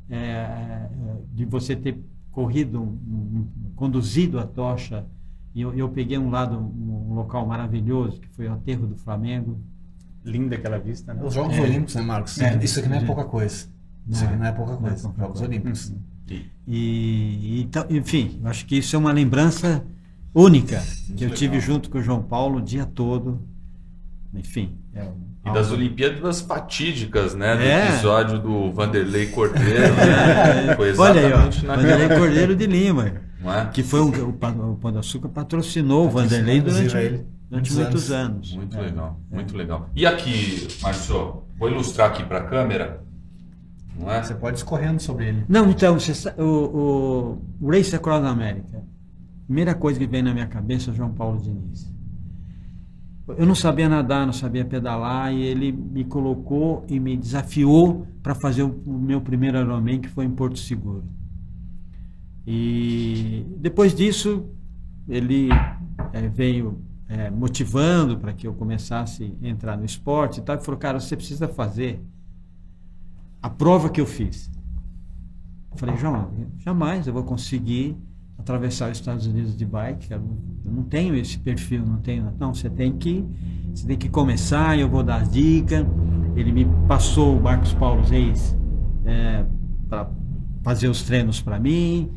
[0.08, 0.88] é, é
[1.32, 1.98] de você ter
[2.30, 5.06] corrido, um, um, conduzido a tocha.
[5.54, 8.96] E eu, eu peguei um lado, um, um, local maravilhoso, que foi o aterro do
[8.96, 9.60] Flamengo.
[10.24, 11.22] Linda aquela vista, né?
[11.22, 12.40] Os Jogos é, Olímpicos, né, Marcos?
[12.40, 13.68] É, Isso aqui não é pouca coisa.
[14.08, 14.96] Isso aqui não é pouca coisa.
[14.96, 15.52] É pouca Jogos coisa.
[15.52, 15.90] Olímpicos.
[15.90, 15.98] Uhum.
[16.66, 19.84] E, então, enfim, eu acho que isso é uma lembrança
[20.34, 20.82] única
[21.16, 23.42] que eu tive junto com o João Paulo o dia todo.
[24.32, 25.06] Enfim, é
[25.44, 27.56] e das Olimpíadas fatídicas, né?
[27.56, 27.88] Do é.
[27.88, 30.76] episódio do Vanderlei Cordeiro, né?
[30.76, 33.12] Foi exatamente Olha aí, ó, Vanderlei Cordeiro de Lima.
[33.44, 33.64] É?
[33.72, 38.12] Que foi um, o, o Pão de Açúcar patrocinou o Vanderlei durante, durante muitos, muitos
[38.12, 38.52] anos.
[38.52, 38.54] anos.
[38.54, 38.80] Muito é.
[38.82, 39.90] legal, muito legal.
[39.96, 43.02] E aqui, Márcio, vou ilustrar aqui para a câmera.
[43.98, 44.22] Não é?
[44.22, 45.44] Você pode escorrendo sobre ele.
[45.48, 48.80] Não, então, você, o, o Race Across America.
[49.46, 51.92] Primeira coisa que vem na minha cabeça é o João Paulo Diniz.
[53.38, 58.34] Eu não sabia nadar, não sabia pedalar, e ele me colocou e me desafiou para
[58.34, 61.04] fazer o, meu primeiro Ironman, que foi em Porto Seguro.
[62.46, 64.46] E depois disso,
[65.08, 65.48] ele
[66.12, 70.64] é, veio é, motivando para que eu começasse a entrar no esporte e tal, e
[70.64, 72.00] falou, cara, você precisa fazer
[73.42, 74.50] a prova que eu fiz.
[75.70, 77.96] Eu falei, João, jamais eu vou conseguir
[78.42, 80.12] atravessar os Estados Unidos de bike.
[80.12, 80.22] Eu
[80.64, 82.32] não tenho esse perfil, não tenho.
[82.38, 83.24] Não, você tem que,
[83.72, 84.78] você tem que começar.
[84.78, 85.86] Eu vou dar dica.
[86.36, 88.56] Ele me passou o Marcos Paulo Reis
[89.04, 89.44] é,
[89.88, 90.10] para
[90.62, 92.10] fazer os treinos para mim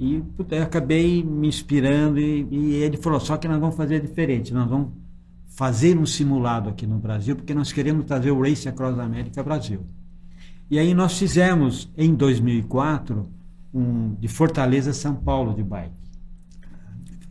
[0.00, 4.52] e eu acabei me inspirando e, e, ele falou só que nós vamos fazer diferente.
[4.52, 4.88] Nós vamos
[5.46, 9.84] fazer um simulado aqui no Brasil porque nós queremos trazer o Race Across America Brasil.
[10.70, 13.28] E aí nós fizemos em 2004
[13.72, 16.00] um, de Fortaleza São Paulo de bike.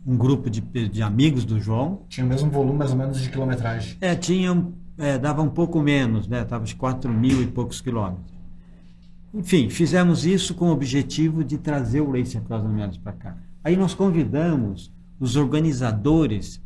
[0.06, 2.02] Um grupo de, de amigos do João.
[2.08, 3.96] Tinha o mesmo volume mais ou menos de quilometragem.
[4.00, 6.44] É, tinha, é, dava um pouco menos, né?
[6.44, 8.32] Tava de 4 mil e poucos quilômetros.
[9.32, 13.36] Enfim, fizemos isso com o objetivo de trazer o Race Across America para cá.
[13.62, 16.60] Aí nós convidamos os organizadores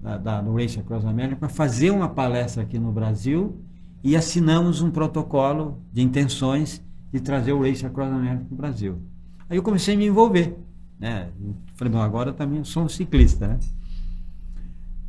[0.00, 3.60] da, da, do Race Across America para fazer uma palestra aqui no Brasil
[4.02, 9.02] e assinamos um protocolo de intenções de trazer o Race Across America para o Brasil.
[9.48, 10.56] Aí eu comecei a me envolver.
[10.98, 11.28] Né?
[11.74, 13.48] Falei, bom, agora também sou um ciclista.
[13.48, 13.58] Né?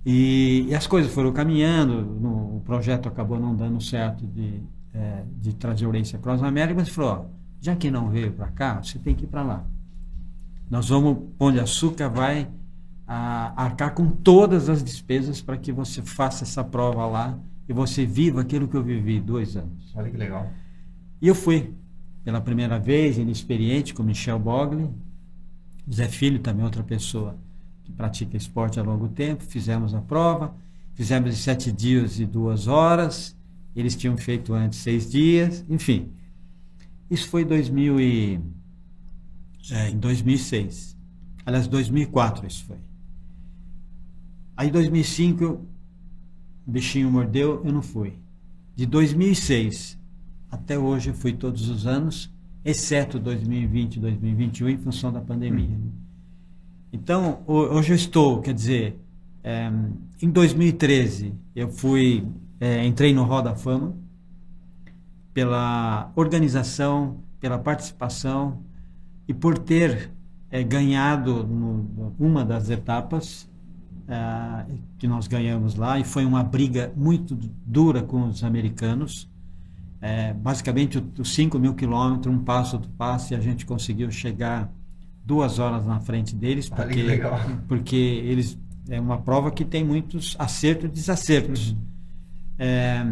[0.06, 4.62] E, e, as coisas foram caminhando, no, o projeto acabou não dando certo de,
[4.94, 7.26] é, de trazer o Race Across America, mas falou, ó,
[7.60, 9.66] já que não veio para cá, você tem que ir para lá.
[10.70, 12.50] Nós vamos, Pão de Açúcar vai
[13.08, 18.06] a, arcar com todas as despesas para que você faça essa prova lá e você
[18.06, 19.94] viva aquilo que eu vivi dois anos.
[19.96, 20.50] Olha que legal.
[21.22, 21.74] E eu fui
[22.28, 24.90] pela primeira vez, inexperiente, com Michel Bogli.
[25.90, 27.38] Zé Filho, também outra pessoa
[27.86, 29.46] que pratica esporte há longo tempo.
[29.46, 30.54] Fizemos a prova,
[30.94, 33.34] fizemos em sete dias e duas horas.
[33.74, 36.12] Eles tinham feito antes seis dias, enfim.
[37.10, 38.42] Isso foi 2000 e,
[39.72, 40.98] é, em 2006.
[41.46, 42.80] Aliás, 2004 isso foi.
[44.58, 45.66] Aí, em 2005,
[46.66, 48.16] o bichinho mordeu, eu não fui.
[48.76, 49.98] De 2006
[50.50, 52.32] até hoje fui todos os anos,
[52.64, 55.70] exceto 2020 e 2021 em função da pandemia.
[55.70, 55.92] Uhum.
[56.92, 59.00] Então, hoje eu estou, quer dizer,
[59.44, 59.72] é,
[60.22, 62.28] em 2013 eu fui,
[62.60, 63.96] é, entrei no Roda Fama
[65.34, 68.64] pela organização, pela participação
[69.28, 70.12] e por ter
[70.50, 73.48] é, ganhado no, uma das etapas
[74.98, 79.30] que nós ganhamos lá e foi uma briga muito dura com os americanos
[80.02, 84.72] é, basicamente os 5 mil quilômetros, um passo do passo, e a gente conseguiu chegar
[85.26, 87.04] duas horas na frente deles, porque,
[87.68, 88.58] porque eles
[88.90, 91.76] é uma prova que tem muitos acertos e desacertos.
[92.58, 93.06] É,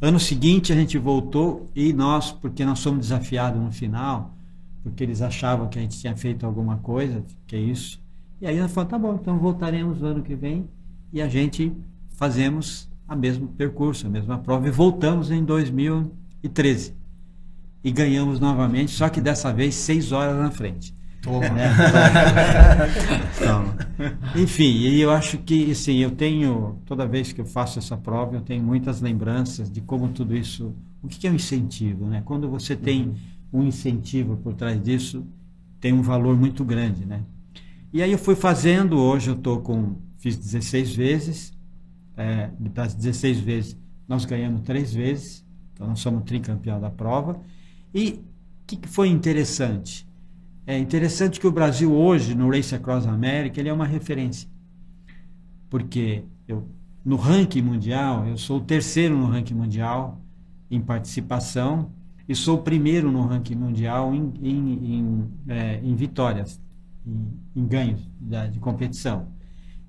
[0.00, 4.34] ano seguinte a gente voltou e nós, porque nós somos desafiados no final,
[4.82, 8.00] porque eles achavam que a gente tinha feito alguma coisa, que é isso.
[8.40, 10.68] E aí nós falamos, tá bom, então voltaremos no ano que vem
[11.12, 11.72] e a gente
[12.10, 16.94] fazemos a mesmo percurso, a mesma prova e voltamos em 2013.
[17.82, 20.94] E ganhamos novamente, só que dessa vez seis horas na frente.
[21.22, 21.48] Toma.
[21.48, 21.70] Né?
[23.38, 23.76] Toma.
[24.36, 28.36] Enfim, e eu acho que assim, eu tenho, toda vez que eu faço essa prova,
[28.36, 30.74] eu tenho muitas lembranças de como tudo isso.
[31.02, 32.06] O que é um incentivo?
[32.06, 32.22] Né?
[32.24, 33.14] Quando você tem
[33.52, 35.26] um incentivo por trás disso,
[35.80, 37.06] tem um valor muito grande.
[37.06, 37.22] Né?
[37.92, 39.96] E aí eu fui fazendo, hoje eu estou com.
[40.18, 41.52] Fiz 16 vezes,
[42.18, 47.40] é, das 16 vezes nós ganhamos três vezes, então nós somos tricampeão da prova.
[47.94, 50.08] E o que, que foi interessante?
[50.66, 54.48] É interessante que o Brasil hoje, no Race Across America, ele é uma referência.
[55.70, 56.66] Porque eu,
[57.04, 60.20] no ranking mundial, eu sou o terceiro no ranking mundial
[60.70, 61.90] em participação
[62.28, 66.60] e sou o primeiro no ranking mundial em, em, em, é, em vitórias,
[67.56, 69.28] em, ganhos de, de, competição.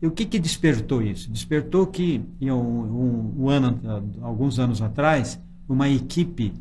[0.01, 1.29] E o que, que despertou isso?
[1.31, 3.79] Despertou que, um, um, um ano,
[4.21, 6.53] alguns anos atrás, uma equipe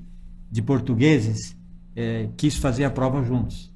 [0.51, 1.57] de portugueses
[1.94, 3.72] é, quis fazer a prova juntos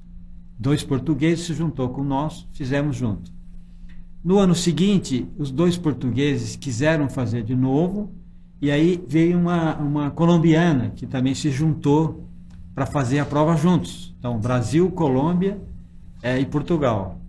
[0.63, 3.31] dois portugueses se juntou com nós, fizemos junto.
[4.23, 8.11] No ano seguinte, os dois portugueses quiseram fazer de novo,
[8.61, 12.25] e aí veio uma, uma colombiana que também se juntou
[12.73, 14.15] para fazer a prova juntos.
[14.17, 15.59] Então, Brasil, Colômbia
[16.21, 17.19] é, e Portugal.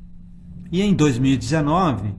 [0.71, 2.15] E em 2019,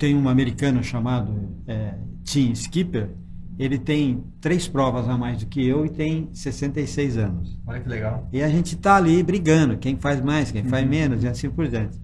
[0.00, 1.30] tem um americano chamado
[1.68, 1.92] é,
[2.24, 3.10] Tim Skipper,
[3.58, 7.58] ele tem três provas a mais do que eu e tem 66 anos.
[7.66, 8.26] Olha que legal.
[8.32, 10.90] E a gente está ali brigando, quem faz mais, quem faz uhum.
[10.90, 12.00] menos e assim por diante.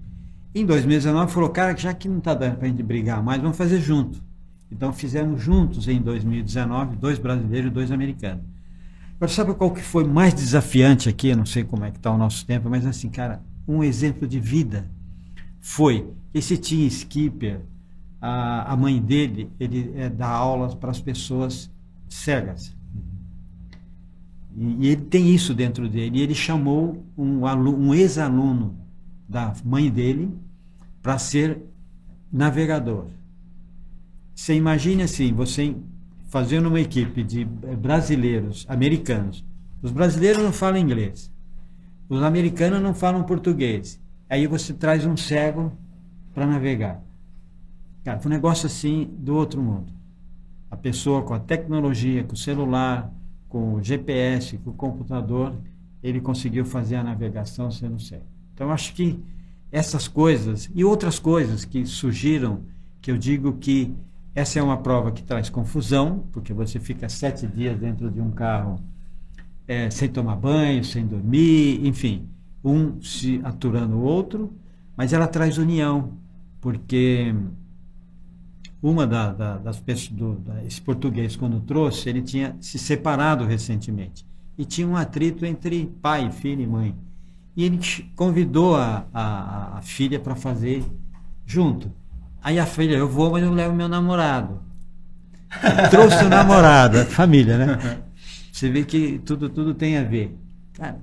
[0.53, 3.57] Em 2019 falou, cara, já que não está dando para a gente brigar mais, vamos
[3.57, 4.23] fazer junto.
[4.71, 8.43] Então fizemos juntos em 2019, dois brasileiros e dois americanos.
[9.15, 11.29] Agora, sabe qual que foi mais desafiante aqui?
[11.29, 14.27] Eu não sei como é que está o nosso tempo, mas assim, cara, um exemplo
[14.27, 14.87] de vida
[15.59, 17.61] foi esse Tim Skipper,
[18.21, 21.71] a, a mãe dele, ele é, dá aulas para as pessoas
[22.09, 22.75] cegas.
[24.55, 26.19] E, ele tem isso dentro dele.
[26.21, 28.75] Ele chamou um, um ex-aluno
[29.27, 30.33] da mãe dele
[31.01, 31.61] para ser
[32.31, 33.05] navegador.
[34.33, 35.75] Você imagine assim, você
[36.27, 39.43] fazendo uma equipe de brasileiros, americanos.
[39.81, 41.31] Os brasileiros não falam inglês.
[42.09, 43.99] Os americanos não falam português.
[44.29, 45.71] Aí você traz um cego
[46.33, 47.01] para navegar.
[48.07, 49.91] Cara, foi um negócio assim do outro mundo.
[50.71, 53.11] A pessoa com a tecnologia, com o celular,
[53.49, 55.53] com o GPS, com o computador,
[56.01, 58.23] ele conseguiu fazer a navegação sendo cego.
[58.53, 59.19] Então, acho que
[59.69, 62.61] essas coisas e outras coisas que surgiram,
[63.01, 63.93] que eu digo que
[64.33, 68.31] essa é uma prova que traz confusão, porque você fica sete dias dentro de um
[68.31, 68.79] carro
[69.67, 72.25] é, sem tomar banho, sem dormir, enfim,
[72.63, 74.53] um se aturando o outro,
[74.95, 76.13] mas ela traz união,
[76.61, 77.35] porque
[78.81, 83.45] uma da, da, das pessoas, do, da, esse português, quando trouxe, ele tinha se separado
[83.45, 84.25] recentemente.
[84.57, 86.95] E tinha um atrito entre pai, filho e mãe.
[87.55, 87.79] E ele
[88.15, 90.83] convidou a, a, a filha para fazer
[91.45, 91.91] junto.
[92.41, 94.61] Aí a filha, eu vou, mas eu levo meu namorado.
[95.89, 98.01] trouxe o namorado, família, né?
[98.51, 100.37] Você vê que tudo, tudo tem a ver.
[100.73, 100.99] Cara,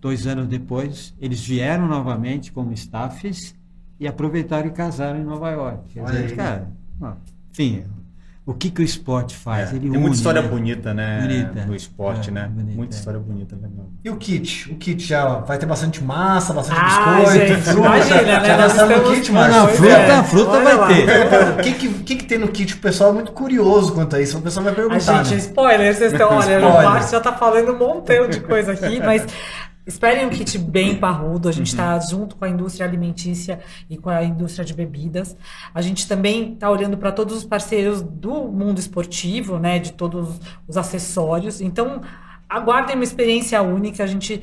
[0.00, 3.54] dois anos depois, eles vieram novamente como staffs
[3.98, 5.90] e aproveitaram e casaram em Nova York.
[5.92, 6.72] Quer dizer, cara,
[7.50, 7.84] enfim,
[8.44, 9.70] o que, que o esporte faz?
[9.72, 10.46] É, Ele tem une, muita história né?
[10.48, 11.20] bonita, né?
[11.20, 11.64] Bonita.
[11.66, 12.48] No esporte, É, né?
[12.48, 12.98] bonita, muita é.
[12.98, 13.86] história bonita, legal.
[14.04, 14.70] E o kit?
[14.70, 17.86] O kit já vai ter bastante massa, bastante Ah, biscoito, gente, fruta.
[17.88, 18.68] imagina, né?
[18.68, 19.58] Já no kit, Não, Márcio?
[19.58, 20.22] não, Pois fruta, é.
[20.22, 20.86] fruta vai lá.
[20.86, 21.50] ter.
[21.58, 22.74] O que, que, que, que tem no kit?
[22.74, 24.38] O pessoal é muito curioso quanto a isso.
[24.38, 25.24] O pessoal vai A perguntar.
[25.24, 25.36] gente, né?
[25.38, 26.72] spoiler, vocês estão, olha, o.
[26.84, 29.26] Márcio já tá falando um montão de coisa aqui, mas
[29.86, 31.48] esperem um kit bem parrudo.
[31.48, 35.36] A gente está junto com a indústria alimentícia e com a indústria de bebidas.
[35.72, 40.40] A gente também está olhando para todos os parceiros do mundo esportivo, né, de todos
[40.66, 41.60] os acessórios.
[41.60, 42.02] Então,
[42.48, 44.02] aguardem uma experiência única.
[44.02, 44.42] A gente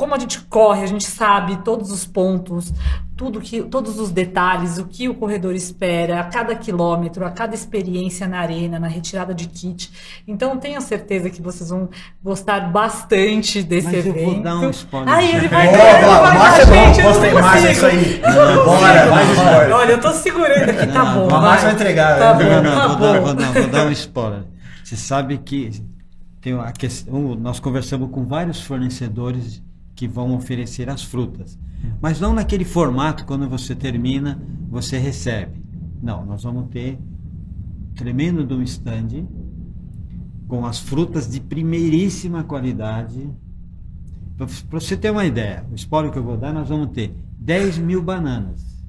[0.00, 2.72] como a gente corre, a gente sabe todos os pontos,
[3.14, 7.54] tudo que, todos os detalhes, o que o corredor espera, a cada quilômetro, a cada
[7.54, 9.92] experiência na arena, na retirada de kit.
[10.26, 11.86] Então tenho certeza que vocês vão
[12.24, 14.32] gostar bastante desse Mas eu evento.
[14.36, 15.14] vou dar um spoiler.
[15.14, 18.22] Aí ele vai é dar, bom, gente, eu não gostei, Márcio, é isso aí.
[18.22, 19.72] Eu Bora, mais spoiler.
[19.76, 21.26] Olha, eu tô segurando aqui, tá Não, bom.
[21.26, 21.40] o vai.
[21.42, 23.26] Márcio vai entregar, Tá bom, Não, não, tá vou, dar, bom.
[23.26, 24.44] vou, dar, vou dar um spoiler.
[24.82, 25.70] Você sabe que
[26.40, 29.62] tem a questão, nós conversamos com vários fornecedores
[30.00, 31.58] que vão oferecer as frutas.
[32.00, 34.40] Mas não naquele formato, quando você termina,
[34.70, 35.62] você recebe.
[36.02, 36.98] Não, nós vamos ter
[37.94, 39.26] tremendo de um stand
[40.48, 43.30] com as frutas de primeiríssima qualidade.
[44.38, 47.76] Para você ter uma ideia, o espólio que eu vou dar, nós vamos ter 10
[47.76, 48.82] mil bananas.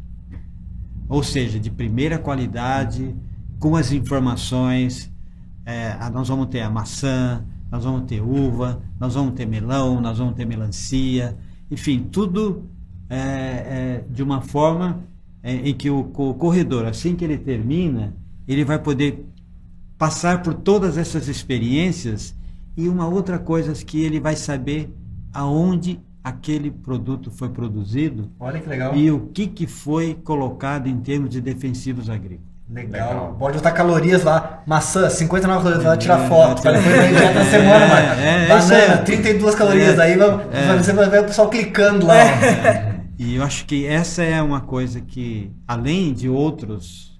[1.09, 3.13] Ou seja, de primeira qualidade,
[3.59, 5.11] com as informações.
[5.65, 10.17] É, nós vamos ter a maçã, nós vamos ter uva, nós vamos ter melão, nós
[10.17, 11.37] vamos ter melancia,
[11.69, 12.65] enfim, tudo
[13.09, 14.99] é, é, de uma forma
[15.41, 18.13] é, em que o, o corredor, assim que ele termina,
[18.47, 19.25] ele vai poder
[19.97, 22.35] passar por todas essas experiências
[22.75, 24.93] e uma outra coisa que ele vai saber
[25.33, 28.95] aonde aquele produto foi produzido Olha que legal.
[28.95, 32.50] e o que, que foi colocado em termos de defensivos agrícolas.
[32.71, 33.09] Legal.
[33.09, 33.35] Legal.
[33.37, 34.63] Pode botar calorias lá.
[34.65, 36.67] Maçã, 59 calorias, vai tirar é, foto.
[36.67, 39.99] É, depois a gente já tá semana, é, é, Banana, 32 calorias.
[39.99, 40.77] É, aí vai, é.
[40.77, 42.15] você vai ver o pessoal clicando lá.
[43.19, 47.10] E eu acho que essa é uma coisa que, além de outros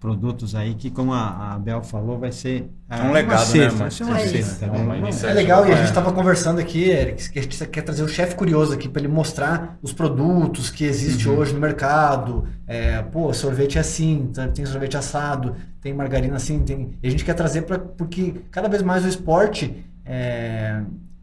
[0.00, 3.78] produtos aí que, como a, a Bel falou, vai ser é um legado, cesta, né?
[3.78, 7.30] Vai ser uma é cesta, é, é legal, e a gente estava conversando aqui, Eric,
[7.30, 10.84] que a gente quer trazer o chefe curioso aqui para ele mostrar os produtos que
[10.84, 11.38] existem uhum.
[11.38, 12.48] hoje no mercado.
[12.66, 16.98] É, pô, sorvete é assim, tá, tem sorvete assado, tem margarina assim, tem...
[17.02, 20.80] E a gente quer trazer para porque cada vez mais o esporte é,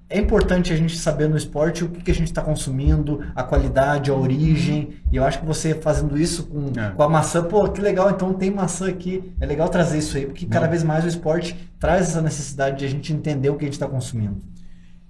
[0.10, 3.44] é importante a gente saber no esporte o que, que a gente está consumindo, a
[3.44, 4.92] qualidade, a origem.
[5.12, 6.92] E eu acho que você fazendo isso com, é.
[6.92, 9.34] com a maçã, pô, que legal, então tem maçã aqui.
[9.42, 10.70] É legal trazer isso aí, porque cada é.
[10.70, 13.74] vez mais o esporte traz essa necessidade de a gente entender o que a gente
[13.74, 14.38] está consumindo.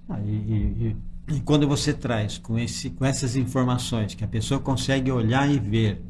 [0.08, 0.96] Ah, e, e,
[1.28, 5.60] e, quando você traz com, esse, com essas informações, que a pessoa consegue olhar e
[5.60, 6.02] ver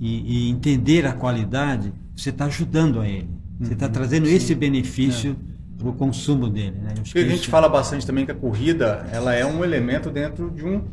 [0.00, 3.30] e, e entender a qualidade, você está ajudando a ele.
[3.60, 3.92] Você está uhum.
[3.92, 4.34] trazendo Sim.
[4.34, 5.36] esse benefício.
[5.52, 6.78] É para o consumo dele.
[6.82, 6.94] Né?
[7.00, 7.50] Acho que a gente isso...
[7.50, 10.84] fala bastante também que a corrida ela é um elemento dentro de um,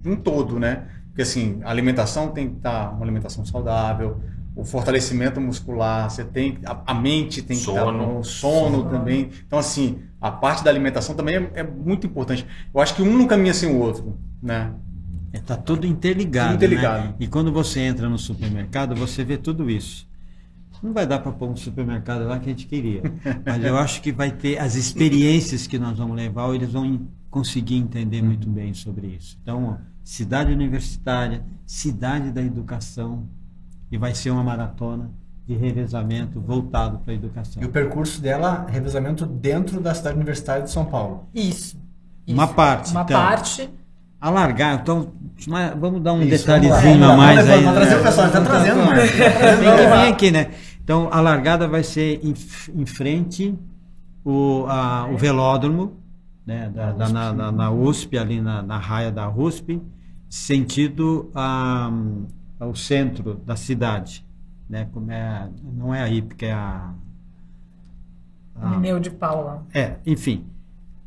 [0.00, 0.86] de um todo, né?
[1.08, 4.20] Porque assim, a alimentação tem que estar uma alimentação saudável,
[4.54, 7.78] o fortalecimento muscular, você tem a, a mente tem que sono.
[7.78, 9.30] estar bom, o sono, sono, também.
[9.46, 12.46] Então assim, a parte da alimentação também é, é, muito importante.
[12.74, 14.72] Eu acho que um não caminha sem o outro, né?
[15.32, 16.52] Está é, tudo interligado.
[16.52, 17.08] Tudo interligado.
[17.08, 17.14] Né?
[17.20, 20.06] E quando você entra no supermercado, você vê tudo isso.
[20.82, 23.02] Não vai dar para pôr um supermercado lá que a gente queria.
[23.46, 27.76] Mas eu acho que vai ter as experiências que nós vamos levar, eles vão conseguir
[27.76, 29.38] entender muito bem sobre isso.
[29.42, 33.28] Então, cidade universitária, cidade da educação,
[33.90, 35.10] e vai ser uma maratona
[35.46, 37.62] de revezamento voltado para a educação.
[37.62, 41.28] E o percurso dela, revezamento dentro da cidade universitária de São Paulo.
[41.34, 41.76] Isso.
[42.26, 42.54] Uma isso.
[42.54, 42.90] parte.
[42.90, 43.70] Uma então, parte.
[44.20, 45.12] Alargar, então,
[45.80, 47.60] vamos dar um isso, detalhezinho a mais aí.
[47.60, 49.10] Vamos trazer o pessoal, está trazendo, mais.
[49.10, 50.50] Tem que vir aqui, né?
[50.84, 52.34] Então, a largada vai ser em,
[52.74, 53.56] em frente
[54.24, 55.96] o, a, o velódromo,
[56.44, 59.80] né, da, da, na, na, na, USP, ali na, na raia da USP,
[60.28, 61.90] sentido a,
[62.58, 64.26] ao centro da cidade.
[64.68, 66.92] Né, como é, não é aí, porque é a.
[68.56, 69.64] a Mineu de Paula.
[69.74, 70.46] É, enfim.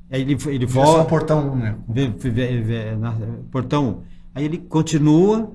[0.10, 1.04] Ele, ele volta.
[1.06, 1.76] portão 1, né?
[3.52, 4.02] Portão 1.
[4.36, 5.52] Aí ele continua.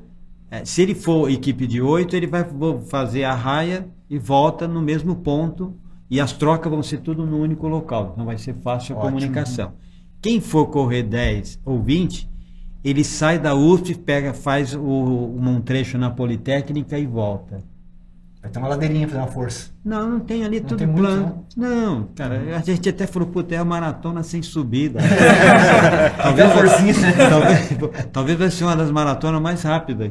[0.50, 2.44] É, se ele for equipe de oito, ele vai
[2.88, 5.76] fazer a raia e volta no mesmo ponto
[6.10, 8.10] e as trocas vão ser tudo no único local.
[8.12, 9.12] Então vai ser fácil a Ótimo.
[9.12, 9.72] comunicação.
[10.20, 12.28] Quem for correr 10 ou 20,
[12.82, 17.58] ele sai da USP, pega, faz o, um trecho na Politécnica e volta.
[18.42, 19.70] Vai ter uma ladeirinha para dar uma força.
[19.84, 21.26] Não, não tem ali não tudo tem plano.
[21.26, 21.98] Muito, não?
[21.98, 24.98] não, cara, a gente até falou, puta, é a maratona sem subida.
[26.20, 26.50] talvez,
[27.30, 30.10] talvez, talvez vai ser uma das maratonas mais rápidas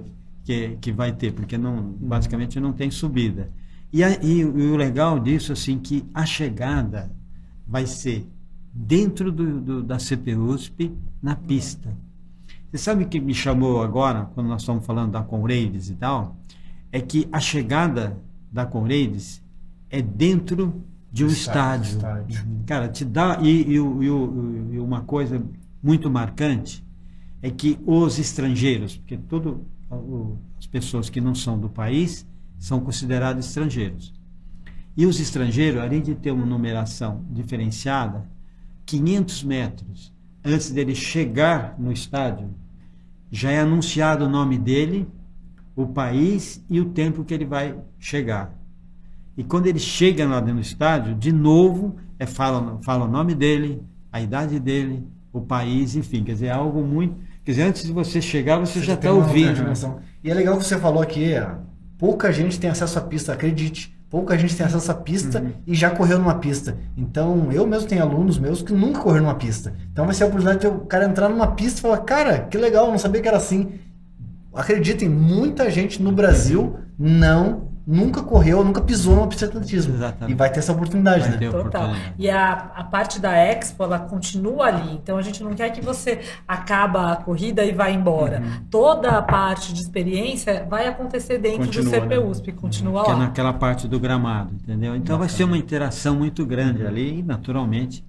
[0.50, 3.52] que, que vai ter, porque não, basicamente não tem subida.
[3.93, 7.12] E, a, e, e, o legal disso, assim, que a chegada
[7.68, 8.28] vai ser
[8.74, 10.91] dentro do, do, da CPUSP,
[11.22, 11.95] na pista.
[12.72, 16.36] Você sabe o que me chamou agora, quando nós estamos falando da Conrades e tal?
[16.91, 18.18] É que a chegada
[18.52, 19.43] da Conrades
[19.88, 21.97] é dentro de um estádio.
[21.97, 22.45] estádio.
[22.66, 23.38] Cara, te dá.
[23.43, 25.43] E, e, e, e, uma coisa
[25.82, 26.84] muito marcante
[27.39, 29.64] é que os estrangeiros, porque todo,
[30.57, 32.27] as pessoas que não são do país,
[32.57, 34.13] são considerados estrangeiros.
[34.95, 38.29] E os estrangeiros, além de ter uma numeração diferenciada,
[38.85, 40.13] 500 metros
[40.43, 42.49] antes dele chegar no estádio,
[43.31, 45.07] já é anunciado o nome dele,
[45.75, 48.57] o país e o tempo que ele vai chegar.
[49.37, 53.33] E quando ele chega lá dentro do estádio, de novo, é fala, fala o nome
[53.33, 53.81] dele,
[54.11, 57.15] a idade dele, o país, enfim, quer dizer, é algo muito.
[57.50, 59.74] Quer dizer, antes de você chegar, você, você já está ouvindo.
[60.24, 61.34] E é legal que você falou aqui,
[61.97, 63.97] pouca gente tem acesso à pista, acredite.
[64.08, 65.54] Pouca gente tem acesso à pista uhum.
[65.66, 66.78] e já correu numa pista.
[66.95, 69.74] Então, eu mesmo tenho alunos meus que nunca correram numa pista.
[69.91, 72.56] Então, vai ser a oportunidade de o cara entrar numa pista e falar: Cara, que
[72.56, 73.80] legal, não sabia que era assim.
[74.54, 79.95] Acreditem, muita gente no Brasil não nunca correu, nunca pisou de atletismo.
[79.95, 80.31] Exatamente.
[80.31, 81.37] E vai ter essa oportunidade, vai né?
[81.49, 81.61] Total.
[81.61, 82.13] Oportunidade.
[82.19, 84.93] E a, a parte da Expo, ela continua ali.
[84.93, 88.41] Então a gente não quer que você acaba a corrida e vá embora.
[88.41, 88.65] Uhum.
[88.69, 92.57] Toda a parte de experiência vai acontecer dentro continua, do CPUSP, né?
[92.61, 92.97] continua uhum.
[92.99, 93.05] lá.
[93.05, 94.95] Que é naquela parte do gramado, entendeu?
[94.95, 95.19] Então Bacana.
[95.19, 98.05] vai ser uma interação muito grande ali e naturalmente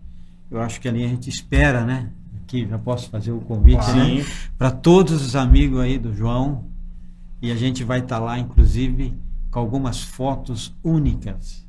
[0.50, 2.10] eu acho que ali a gente espera, né?
[2.42, 4.26] Aqui já posso fazer o convite, né?
[4.58, 6.68] Para todos os amigos aí do João.
[7.42, 9.16] E a gente vai estar tá lá, inclusive,
[9.50, 11.66] com algumas fotos únicas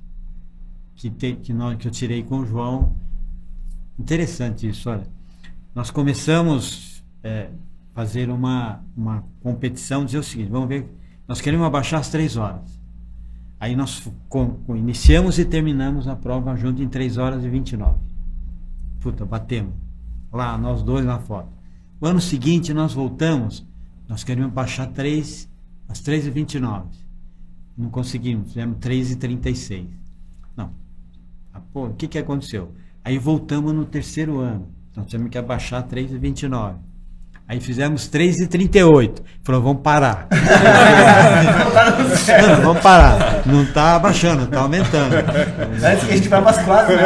[0.96, 2.96] que, que, nós, que eu tirei com o João.
[3.98, 5.08] Interessante isso, olha.
[5.74, 7.50] Nós começamos a é,
[7.94, 10.88] fazer uma, uma competição, dizer o seguinte, vamos ver,
[11.28, 12.80] nós queremos abaixar às três horas.
[13.60, 17.96] Aí nós com, com, iniciamos e terminamos a prova junto em 3 horas e 29.
[19.00, 19.76] Puta, batemos.
[20.34, 21.50] Lá, nós dois na foto.
[22.00, 23.64] O ano seguinte nós voltamos,
[24.10, 25.48] nós queríamos baixar 3
[25.88, 27.01] às 3 e 29
[27.82, 29.88] não conseguimos, fizemos 3,36.
[30.56, 30.72] Não.
[31.54, 32.72] Ah, pô, o que, que aconteceu?
[33.04, 34.68] Aí voltamos no terceiro ano.
[34.92, 36.76] Então tivemos que abaixar 3,29.
[37.48, 39.22] Aí fizemos 3,38.
[39.44, 40.28] Falou, vamos parar.
[42.48, 43.46] não, vamos parar.
[43.46, 45.16] Não está abaixando, está aumentando.
[45.16, 47.04] Antes que a gente vá para as quatro, né,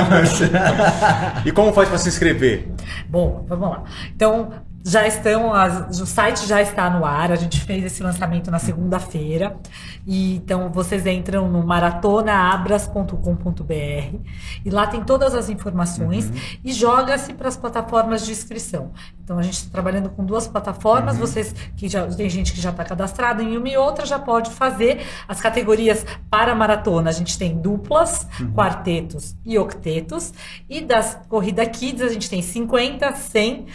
[1.46, 2.72] e como faz para se inscrever?
[3.10, 3.84] Bom, vamos lá.
[4.14, 4.52] Então,
[4.88, 8.60] já estão, as, o site já está no ar, a gente fez esse lançamento na
[8.60, 9.58] segunda-feira.
[10.06, 14.20] Então vocês entram no maratonaabras.com.br
[14.64, 16.36] e lá tem todas as informações uhum.
[16.64, 18.92] e joga-se para as plataformas de inscrição.
[19.24, 21.22] Então a gente está trabalhando com duas plataformas, uhum.
[21.22, 24.52] vocês que já tem gente que já está cadastrada em uma e outra já pode
[24.52, 27.10] fazer as categorias para maratona.
[27.10, 28.54] A gente tem duplas, uhum.
[28.54, 30.32] quartetos e octetos
[30.70, 33.66] e das corrida kids a gente tem 50, 100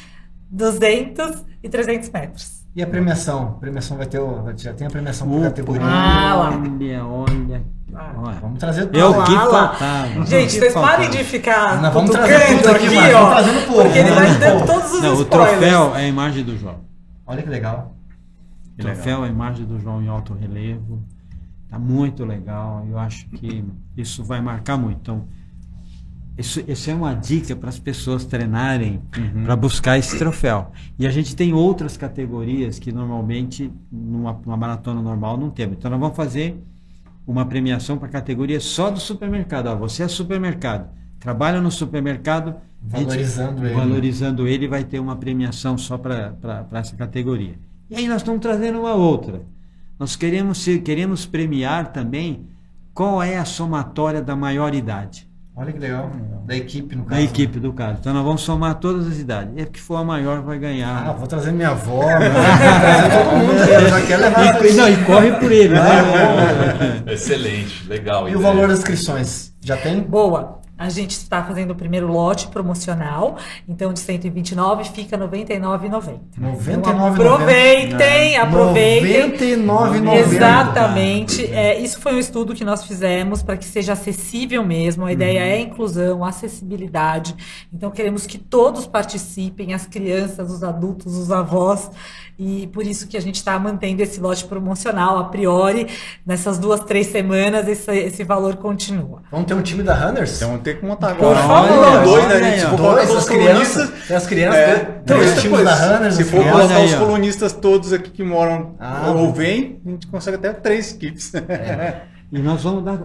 [0.50, 2.60] 200 e 300 metros.
[2.74, 3.54] E a premiação?
[3.56, 4.20] A premiação vai ter.
[4.56, 5.82] Já tem a premiação por categoria.
[5.84, 6.52] Ah.
[6.54, 7.64] Olha, olha.
[7.92, 9.10] Ah, vamos trazer tudo.
[9.10, 10.26] O que faltava.
[10.26, 13.34] Gente, vocês parem de ficar Nós vamos trazer tudo aqui, aqui ó.
[13.66, 16.80] Povo, porque ele vai dando todos os Não, O troféu é a imagem do João.
[17.26, 17.96] Olha que legal.
[18.78, 21.02] O troféu é a imagem do João em alto relevo.
[21.68, 22.86] Tá muito legal.
[22.88, 23.64] Eu acho que
[23.96, 24.98] isso vai marcar muito.
[25.00, 25.26] Então,
[26.36, 29.44] isso, isso é uma dica para as pessoas treinarem uhum.
[29.44, 30.72] para buscar esse troféu.
[30.98, 35.76] E a gente tem outras categorias que normalmente numa, numa maratona normal não temos.
[35.76, 36.62] Então nós vamos fazer
[37.26, 39.68] uma premiação para categoria só do supermercado.
[39.68, 43.74] Ó, você é supermercado, trabalha no supermercado, valorizando gente, ele.
[43.74, 47.58] Valorizando ele vai ter uma premiação só para essa categoria.
[47.90, 49.42] E aí nós estamos trazendo uma outra.
[49.98, 52.46] Nós queremos, queremos premiar também
[52.94, 55.29] qual é a somatória da maior idade.
[55.60, 56.10] Olha que legal.
[56.46, 57.10] Da equipe, no caso.
[57.10, 57.22] Da né?
[57.24, 57.98] equipe, do caso.
[58.00, 59.52] Então nós vamos somar todas as idades.
[59.58, 61.06] E a que for a maior vai ganhar.
[61.06, 62.30] Ah, vou trazer minha avó, né?
[62.30, 63.90] trazer todo mundo.
[63.90, 65.74] Já quer levar e, Não, e corre por ele.
[65.74, 67.02] Né?
[67.12, 68.26] Excelente, legal.
[68.26, 68.38] E ideia.
[68.38, 69.52] o valor das inscrições?
[69.60, 70.00] Já tem?
[70.00, 70.59] Boa.
[70.80, 73.36] A gente está fazendo o primeiro lote promocional,
[73.68, 76.20] então de 129 fica R$ 99,90.
[76.40, 76.78] 99,90.
[76.78, 79.30] Então, aproveitem, aproveitem.
[79.58, 80.14] 99,90.
[80.14, 81.44] Exatamente.
[81.52, 85.04] É, isso foi um estudo que nós fizemos para que seja acessível mesmo.
[85.04, 85.46] A ideia uhum.
[85.46, 87.36] é inclusão, acessibilidade.
[87.70, 91.90] Então queremos que todos participem, as crianças, os adultos, os avós.
[92.38, 95.86] E por isso que a gente está mantendo esse lote promocional a priori.
[96.24, 99.22] Nessas duas, três semanas, esse, esse valor continua.
[99.30, 100.36] Vamos ter um time da Runners?
[100.36, 101.40] Então ter que montar agora.
[101.40, 102.04] Por favor.
[102.04, 102.60] dois, né, gente?
[102.60, 103.90] Se for colocar os colunistas.
[104.08, 106.14] Tem as crianças, é, três times da Runners.
[106.14, 110.36] Se for colocar os colunistas todos aqui que moram ah, ou vêm, a gente consegue
[110.36, 111.32] até três equipes.
[111.34, 112.02] É.
[112.32, 112.98] E nós vamos dar.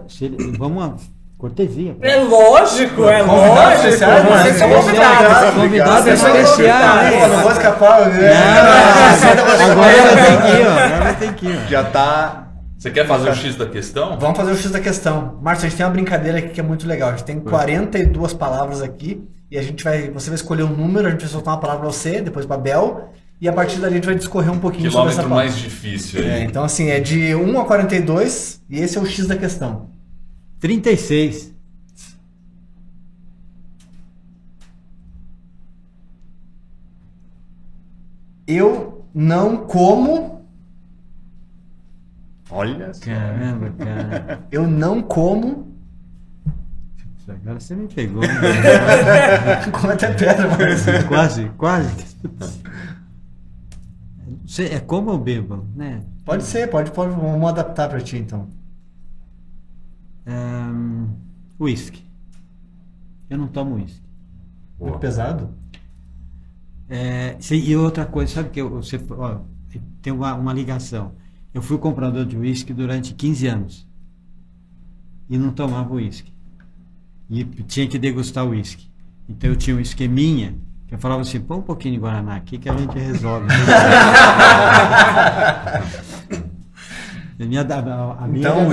[0.56, 1.02] Vamos
[1.38, 1.94] Cortesia.
[2.00, 3.88] É lógico, é lógico.
[3.88, 5.54] Especiais, Vocês são convidados.
[5.54, 7.28] Convidados especiais.
[7.30, 8.08] Não vou escapar.
[8.08, 8.32] Né?
[9.36, 10.94] Não, agora tem que ir, ó.
[10.94, 11.68] Agora tem que ir.
[11.68, 12.45] Já tá.
[12.78, 14.18] Você quer fazer o X da questão?
[14.18, 15.38] Vamos fazer o X da questão.
[15.42, 17.08] Márcio, a gente tem uma brincadeira aqui que é muito legal.
[17.08, 20.10] A gente tem 42 palavras aqui e a gente vai.
[20.10, 22.58] Você vai escolher um número, a gente vai soltar uma palavra pra você, depois pra
[22.58, 23.10] Bel.
[23.40, 25.50] E a partir dali a gente vai discorrer um pouquinho Quilômetro sobre essa palavra.
[25.52, 26.26] mais difícil aí.
[26.30, 29.90] É, então, assim, é de 1 a 42 e esse é o X da questão.
[30.60, 31.52] 36.
[38.46, 40.35] Eu não como.
[42.50, 43.04] Olha só.
[43.04, 44.46] Caramba, cara.
[44.50, 45.74] Eu não como.
[47.28, 48.22] Agora você me pegou.
[48.26, 49.70] Né?
[49.72, 51.04] como até pedra, mas...
[51.08, 52.16] Quase, quase.
[54.46, 56.04] Você é como eu bebo, né?
[56.24, 57.10] Pode ser, pode, pode.
[57.10, 58.48] Vamos adaptar para ti então.
[60.24, 61.08] Um,
[61.58, 62.04] whisky.
[63.28, 64.02] Eu não tomo whisky.
[64.78, 65.50] Muito pesado?
[66.88, 69.40] É, e outra coisa, sabe que eu, você ó,
[70.00, 71.12] tem uma, uma ligação.
[71.56, 73.86] Eu fui comprador de whisky durante 15 anos.
[75.28, 76.30] e não tomava uísque.
[77.30, 78.90] E tinha que degustar o uísque.
[79.26, 80.54] Então eu tinha um esqueminha
[80.86, 83.46] que eu falava assim, põe um pouquinho de Guaraná aqui que a gente resolve.
[83.50, 83.64] a
[87.46, 88.66] minha, a, a minha então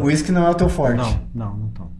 [0.00, 0.96] o uísque não é o teu forte?
[0.96, 1.92] Não, não, não tomo.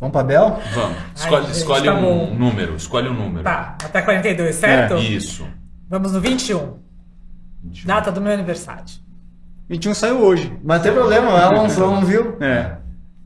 [0.00, 0.58] Vamos para Bel?
[0.74, 0.96] Vamos.
[1.14, 2.76] Escolhe, Ai, escolhe tá um número.
[2.76, 3.44] Escolhe um número.
[3.44, 4.94] Tá, até 42, certo?
[4.94, 5.00] É.
[5.00, 5.46] Isso.
[5.90, 6.80] Vamos no 21.
[7.62, 7.86] 21.
[7.86, 8.84] Data do meu aniversário.
[9.68, 10.58] 21 saiu hoje.
[10.62, 12.36] Mas não tem problema, é Alonso, viu?
[12.40, 12.76] É.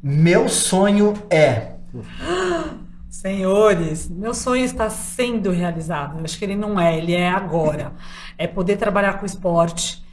[0.03, 1.73] Meu sonho é.
[3.09, 6.19] Senhores, meu sonho está sendo realizado.
[6.19, 7.93] Eu acho que ele não é, ele é agora.
[8.37, 10.05] É poder trabalhar com esporte,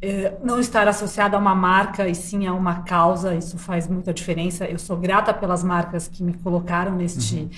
[0.00, 3.34] é, não estar associado a uma marca e sim a uma causa.
[3.34, 4.64] Isso faz muita diferença.
[4.64, 7.50] Eu sou grata pelas marcas que me colocaram neste uhum.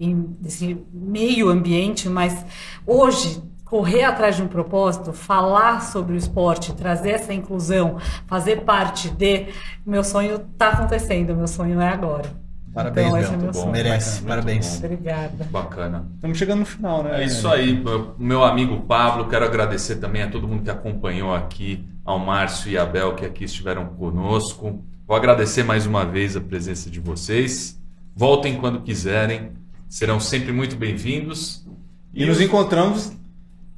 [0.00, 2.46] em, nesse meio ambiente, mas
[2.86, 3.42] hoje
[3.72, 7.96] correr atrás de um propósito, falar sobre o esporte, trazer essa inclusão,
[8.26, 9.46] fazer parte de.
[9.86, 12.30] Meu sonho está acontecendo, meu sonho é agora.
[12.74, 13.72] Parabéns, então, esse é meu sonho.
[13.72, 14.78] Merece, Muito parabéns.
[14.78, 14.84] Bom.
[14.84, 15.44] Obrigada.
[15.50, 16.06] Bacana.
[16.16, 17.22] Estamos chegando no final, né?
[17.22, 17.82] É isso aí,
[18.18, 19.26] meu amigo Pablo.
[19.26, 23.24] Quero agradecer também a todo mundo que acompanhou aqui, ao Márcio e a Bel que
[23.24, 24.84] aqui estiveram conosco.
[25.06, 27.80] Vou agradecer mais uma vez a presença de vocês.
[28.14, 29.52] Voltem quando quiserem,
[29.88, 31.66] serão sempre muito bem-vindos.
[32.12, 33.21] E, e nos encontramos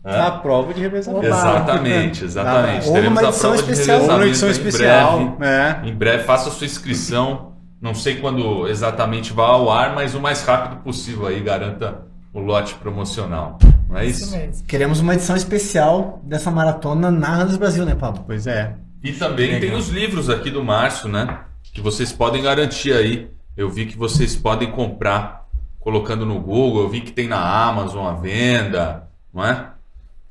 [0.05, 0.19] é.
[0.19, 1.27] Na prova de revezamento.
[1.27, 2.93] Exatamente, exatamente.
[2.93, 5.21] Teremos a prova especial, de revezamento edição especial.
[5.21, 5.87] em breve.
[5.87, 5.89] É.
[5.89, 7.55] Em breve, faça a sua inscrição.
[7.81, 12.03] Não sei quando exatamente vai ao ar, mas o mais rápido possível aí garanta
[12.35, 13.59] o lote promocional.
[13.89, 14.25] Não é isso?
[14.25, 14.67] isso mesmo.
[14.67, 18.25] Queremos uma edição especial dessa maratona na Randas Brasil, né, Pablo?
[18.27, 18.75] Pois é.
[19.03, 21.41] E também tem os livros aqui do Márcio, né?
[21.73, 23.31] Que vocês podem garantir aí.
[23.57, 25.47] Eu vi que vocês podem comprar
[25.79, 26.83] colocando no Google.
[26.83, 29.74] Eu vi que tem na Amazon a venda, não é?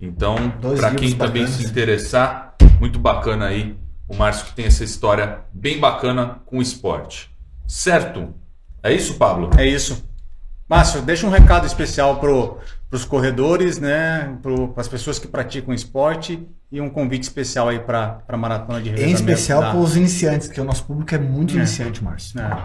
[0.06, 0.36] Então,
[0.78, 5.80] para quem também se interessar, muito bacana aí o Márcio que tem essa história bem
[5.80, 7.32] bacana com o esporte.
[7.66, 8.34] Certo?
[8.84, 9.50] É isso, Pablo?
[9.58, 10.04] É isso.
[10.68, 14.38] Márcio, deixa um recado especial para os corredores, né?
[14.42, 18.90] Para as pessoas que praticam esporte e um convite especial aí para a maratona de
[18.90, 21.58] Em especial para os iniciantes, que o nosso público é muito é.
[21.58, 22.42] iniciante, Márcio.
[22.42, 22.58] É.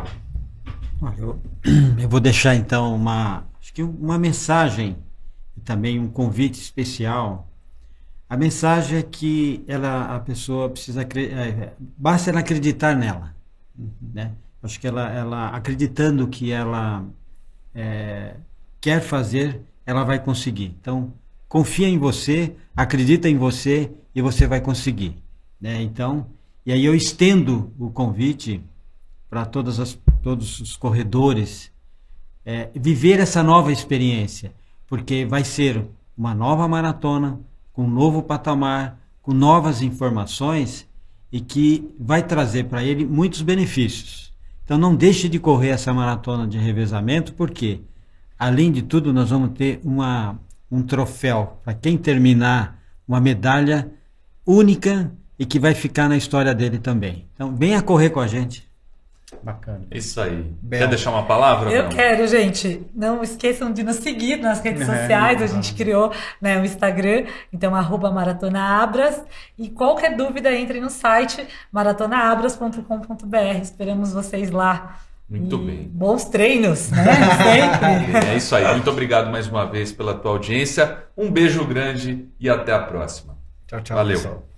[1.16, 1.40] Eu,
[2.02, 4.96] eu vou deixar então uma, acho que uma mensagem
[5.64, 7.48] também um convite especial.
[8.28, 13.34] A mensagem é que ela, a pessoa precisa, é, basta ela acreditar nela,
[14.00, 14.32] né?
[14.62, 17.04] Acho que ela, ela acreditando que ela
[17.74, 18.34] é,
[18.80, 20.76] quer fazer, ela vai conseguir.
[20.80, 21.12] Então,
[21.48, 25.16] confia em você, acredita em você e você vai conseguir.
[25.60, 25.80] Né?
[25.82, 26.26] Então,
[26.66, 28.62] e aí eu estendo o convite
[29.30, 31.70] para todas as, todos os corredores
[32.44, 34.52] é, viver essa nova experiência
[34.88, 35.84] porque vai ser
[36.16, 37.38] uma nova maratona,
[37.72, 40.88] com um novo patamar, com novas informações
[41.30, 44.32] e que vai trazer para ele muitos benefícios.
[44.64, 47.80] Então não deixe de correr essa maratona de revezamento, porque
[48.38, 50.38] além de tudo nós vamos ter uma,
[50.70, 53.90] um troféu para quem terminar, uma medalha
[54.44, 57.26] única e que vai ficar na história dele também.
[57.34, 58.67] Então venha correr com a gente.
[59.42, 59.86] Bacana.
[59.90, 60.54] Isso aí.
[60.62, 60.80] Bel.
[60.80, 61.70] Quer deixar uma palavra?
[61.70, 61.90] Eu não?
[61.90, 62.86] quero, gente.
[62.94, 65.42] Não esqueçam de nos seguir nas redes é, sociais.
[65.42, 69.22] A gente criou né, o Instagram, então arroba maratonaabras.
[69.58, 73.60] E qualquer dúvida, entre no site maratonaabras.com.br.
[73.60, 74.98] Esperamos vocês lá.
[75.28, 75.88] Muito e bem.
[75.92, 77.04] Bons treinos, né?
[77.36, 78.28] Sempre.
[78.32, 78.66] É isso aí.
[78.72, 81.04] Muito obrigado mais uma vez pela tua audiência.
[81.16, 83.36] Um beijo grande e até a próxima.
[83.66, 83.96] Tchau, tchau.
[83.96, 84.16] Valeu.
[84.16, 84.57] Pessoal.